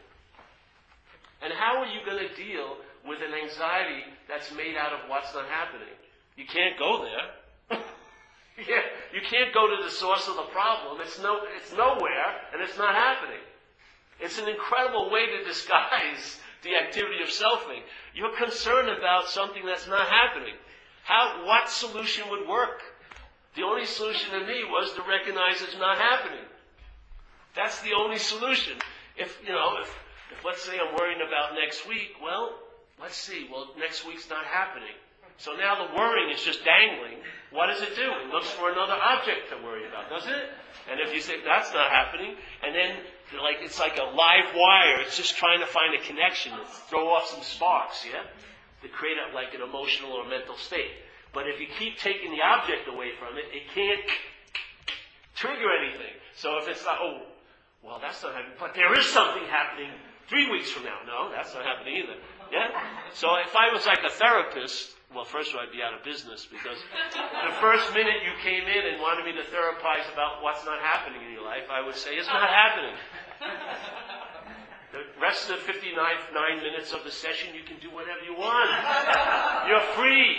And 1.41 1.51
how 1.53 1.81
are 1.81 1.89
you 1.89 2.05
going 2.05 2.21
to 2.21 2.31
deal 2.37 2.77
with 3.05 3.19
an 3.25 3.33
anxiety 3.33 4.05
that's 4.29 4.53
made 4.53 4.77
out 4.77 4.93
of 4.93 5.09
what's 5.09 5.33
not 5.33 5.45
happening? 5.49 5.93
You 6.37 6.45
can't 6.45 6.77
go 6.77 7.03
there. 7.03 7.44
Yeah, 8.57 8.87
you 9.13 9.19
can't 9.21 9.53
go 9.53 9.67
to 9.67 9.83
the 9.83 9.89
source 9.89 10.27
of 10.27 10.35
the 10.35 10.47
problem. 10.53 11.01
It's 11.01 11.19
no, 11.19 11.39
it's 11.57 11.73
nowhere, 11.73 12.39
and 12.53 12.61
it's 12.61 12.77
not 12.77 12.95
happening. 12.95 13.43
It's 14.19 14.39
an 14.39 14.47
incredible 14.47 15.11
way 15.11 15.25
to 15.27 15.43
disguise 15.43 16.39
the 16.63 16.75
activity 16.75 17.21
of 17.21 17.29
selfing. 17.29 17.83
You're 18.13 18.35
concerned 18.37 18.89
about 18.89 19.27
something 19.27 19.65
that's 19.65 19.87
not 19.87 20.07
happening. 20.07 20.55
How, 21.03 21.43
what 21.45 21.69
solution 21.69 22.23
would 22.29 22.47
work? 22.47 22.81
The 23.55 23.63
only 23.63 23.85
solution 23.85 24.31
to 24.31 24.47
me 24.47 24.63
was 24.63 24.93
to 24.93 25.01
recognize 25.03 25.61
it's 25.61 25.77
not 25.77 25.97
happening. 25.97 26.43
That's 27.55 27.81
the 27.81 27.93
only 27.93 28.17
solution. 28.17 28.73
If, 29.15 29.37
you 29.45 29.53
know, 29.53 29.77
if, 29.81 29.89
if 30.31 30.43
let's 30.43 30.63
say 30.63 30.79
I'm 30.79 30.95
worrying 30.95 31.21
about 31.25 31.53
next 31.53 31.87
week, 31.87 32.15
well, 32.23 32.55
let's 33.01 33.15
see, 33.15 33.47
well, 33.51 33.69
next 33.77 34.05
week's 34.05 34.29
not 34.29 34.45
happening. 34.45 34.95
So 35.37 35.53
now 35.53 35.87
the 35.87 35.95
worrying 35.95 36.31
is 36.31 36.41
just 36.41 36.63
dangling. 36.63 37.19
What 37.51 37.67
does 37.67 37.81
it 37.81 37.95
do? 37.95 38.07
It 38.23 38.31
looks 38.31 38.49
for 38.51 38.71
another 38.71 38.95
object 38.95 39.51
to 39.51 39.63
worry 39.63 39.87
about, 39.87 40.09
doesn't 40.09 40.31
it? 40.31 40.49
And 40.91 40.99
if 40.99 41.13
you 41.13 41.21
say 41.21 41.41
that's 41.43 41.73
not 41.73 41.91
happening, 41.91 42.35
and 42.63 42.75
then 42.75 42.95
like 43.41 43.57
it's 43.61 43.79
like 43.79 43.97
a 43.97 44.03
live 44.03 44.53
wire, 44.53 45.01
it's 45.01 45.17
just 45.17 45.35
trying 45.37 45.59
to 45.59 45.65
find 45.65 45.95
a 45.95 46.01
connection 46.05 46.51
to 46.53 46.63
throw 46.89 47.09
off 47.09 47.27
some 47.27 47.41
sparks, 47.41 48.05
yeah, 48.05 48.21
to 48.83 48.87
create 48.89 49.17
a, 49.17 49.33
like 49.33 49.53
an 49.53 49.61
emotional 49.61 50.13
or 50.13 50.27
mental 50.27 50.55
state. 50.55 50.91
But 51.33 51.47
if 51.47 51.59
you 51.59 51.67
keep 51.79 51.97
taking 51.97 52.31
the 52.31 52.41
object 52.41 52.87
away 52.87 53.11
from 53.19 53.37
it, 53.37 53.45
it 53.51 53.67
can't 53.73 53.99
trigger 55.35 55.67
anything. 55.83 56.15
So 56.35 56.57
if 56.59 56.67
it's 56.67 56.85
like, 56.85 56.97
oh, 57.01 57.23
well, 57.83 57.99
that's 58.01 58.21
not 58.23 58.33
happening, 58.33 58.55
but 58.59 58.73
there 58.73 58.97
is 58.97 59.05
something 59.07 59.43
happening 59.49 59.91
three 60.29 60.49
weeks 60.49 60.71
from 60.71 60.83
now. 60.83 60.99
No, 61.05 61.29
that's 61.31 61.53
not 61.53 61.63
happening 61.65 62.03
either. 62.03 62.17
Yeah. 62.51 62.67
So 63.13 63.35
if 63.35 63.55
I 63.55 63.73
was 63.73 63.85
like 63.85 63.99
a 64.05 64.09
therapist 64.09 64.94
well, 65.13 65.25
first 65.25 65.51
of 65.51 65.55
all, 65.55 65.61
I'd 65.61 65.71
be 65.71 65.83
out 65.83 65.93
of 65.93 66.03
business 66.03 66.47
because 66.49 66.77
the 67.13 67.53
first 67.61 67.93
minute 67.93 68.25
you 68.25 68.33
came 68.41 68.63
in 68.63 68.83
and 68.89 69.01
wanted 69.01 69.25
me 69.25 69.33
to 69.33 69.45
therapize 69.47 70.11
about 70.11 70.41
what's 70.41 70.65
not 70.65 70.79
happening 70.79 71.21
in 71.21 71.31
your 71.33 71.43
life, 71.43 71.69
I 71.69 71.85
would 71.85 71.95
say, 71.95 72.15
it's 72.15 72.27
not 72.27 72.49
happening. 72.49 72.95
The 74.91 75.03
rest 75.21 75.49
of 75.49 75.57
the 75.57 75.63
59 75.63 75.95
nine 76.33 76.63
minutes 76.63 76.93
of 76.93 77.03
the 77.03 77.11
session, 77.11 77.53
you 77.53 77.63
can 77.63 77.77
do 77.81 77.93
whatever 77.93 78.21
you 78.25 78.35
want. 78.35 78.69
You're 79.67 79.87
free. 79.95 80.37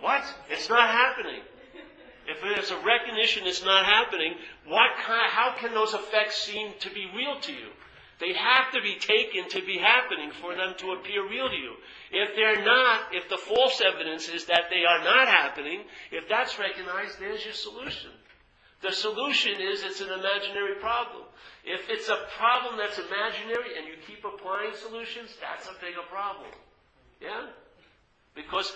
What? 0.00 0.22
It's 0.50 0.68
not 0.68 0.90
happening. 0.90 1.40
If 2.26 2.42
there's 2.42 2.70
a 2.70 2.84
recognition 2.84 3.46
it's 3.46 3.64
not 3.64 3.86
happening, 3.86 4.34
what 4.66 4.90
kind, 5.06 5.30
how 5.30 5.54
can 5.58 5.72
those 5.72 5.94
effects 5.94 6.42
seem 6.42 6.72
to 6.80 6.90
be 6.90 7.10
real 7.16 7.40
to 7.40 7.52
you? 7.52 7.68
They 8.20 8.32
have 8.34 8.72
to 8.72 8.80
be 8.82 8.96
taken 8.98 9.48
to 9.50 9.62
be 9.64 9.78
happening 9.78 10.32
for 10.32 10.54
them 10.54 10.74
to 10.78 10.92
appear 10.92 11.28
real 11.28 11.48
to 11.48 11.54
you. 11.56 11.74
If 12.10 12.34
they're 12.34 12.64
not, 12.64 13.14
if 13.14 13.28
the 13.28 13.38
false 13.38 13.80
evidence 13.80 14.28
is 14.28 14.46
that 14.46 14.64
they 14.70 14.84
are 14.84 15.04
not 15.04 15.28
happening, 15.28 15.82
if 16.10 16.28
that's 16.28 16.58
recognized, 16.58 17.20
there's 17.20 17.44
your 17.44 17.54
solution. 17.54 18.10
The 18.82 18.92
solution 18.92 19.60
is 19.60 19.82
it's 19.82 20.00
an 20.00 20.10
imaginary 20.10 20.76
problem. 20.80 21.24
If 21.64 21.90
it's 21.90 22.08
a 22.08 22.18
problem 22.38 22.76
that's 22.78 22.98
imaginary 22.98 23.76
and 23.76 23.86
you 23.86 23.94
keep 24.06 24.24
applying 24.24 24.74
solutions, 24.74 25.36
that's 25.40 25.66
a 25.68 25.74
bigger 25.80 26.02
problem. 26.10 26.50
Yeah? 27.20 27.46
Because 28.34 28.70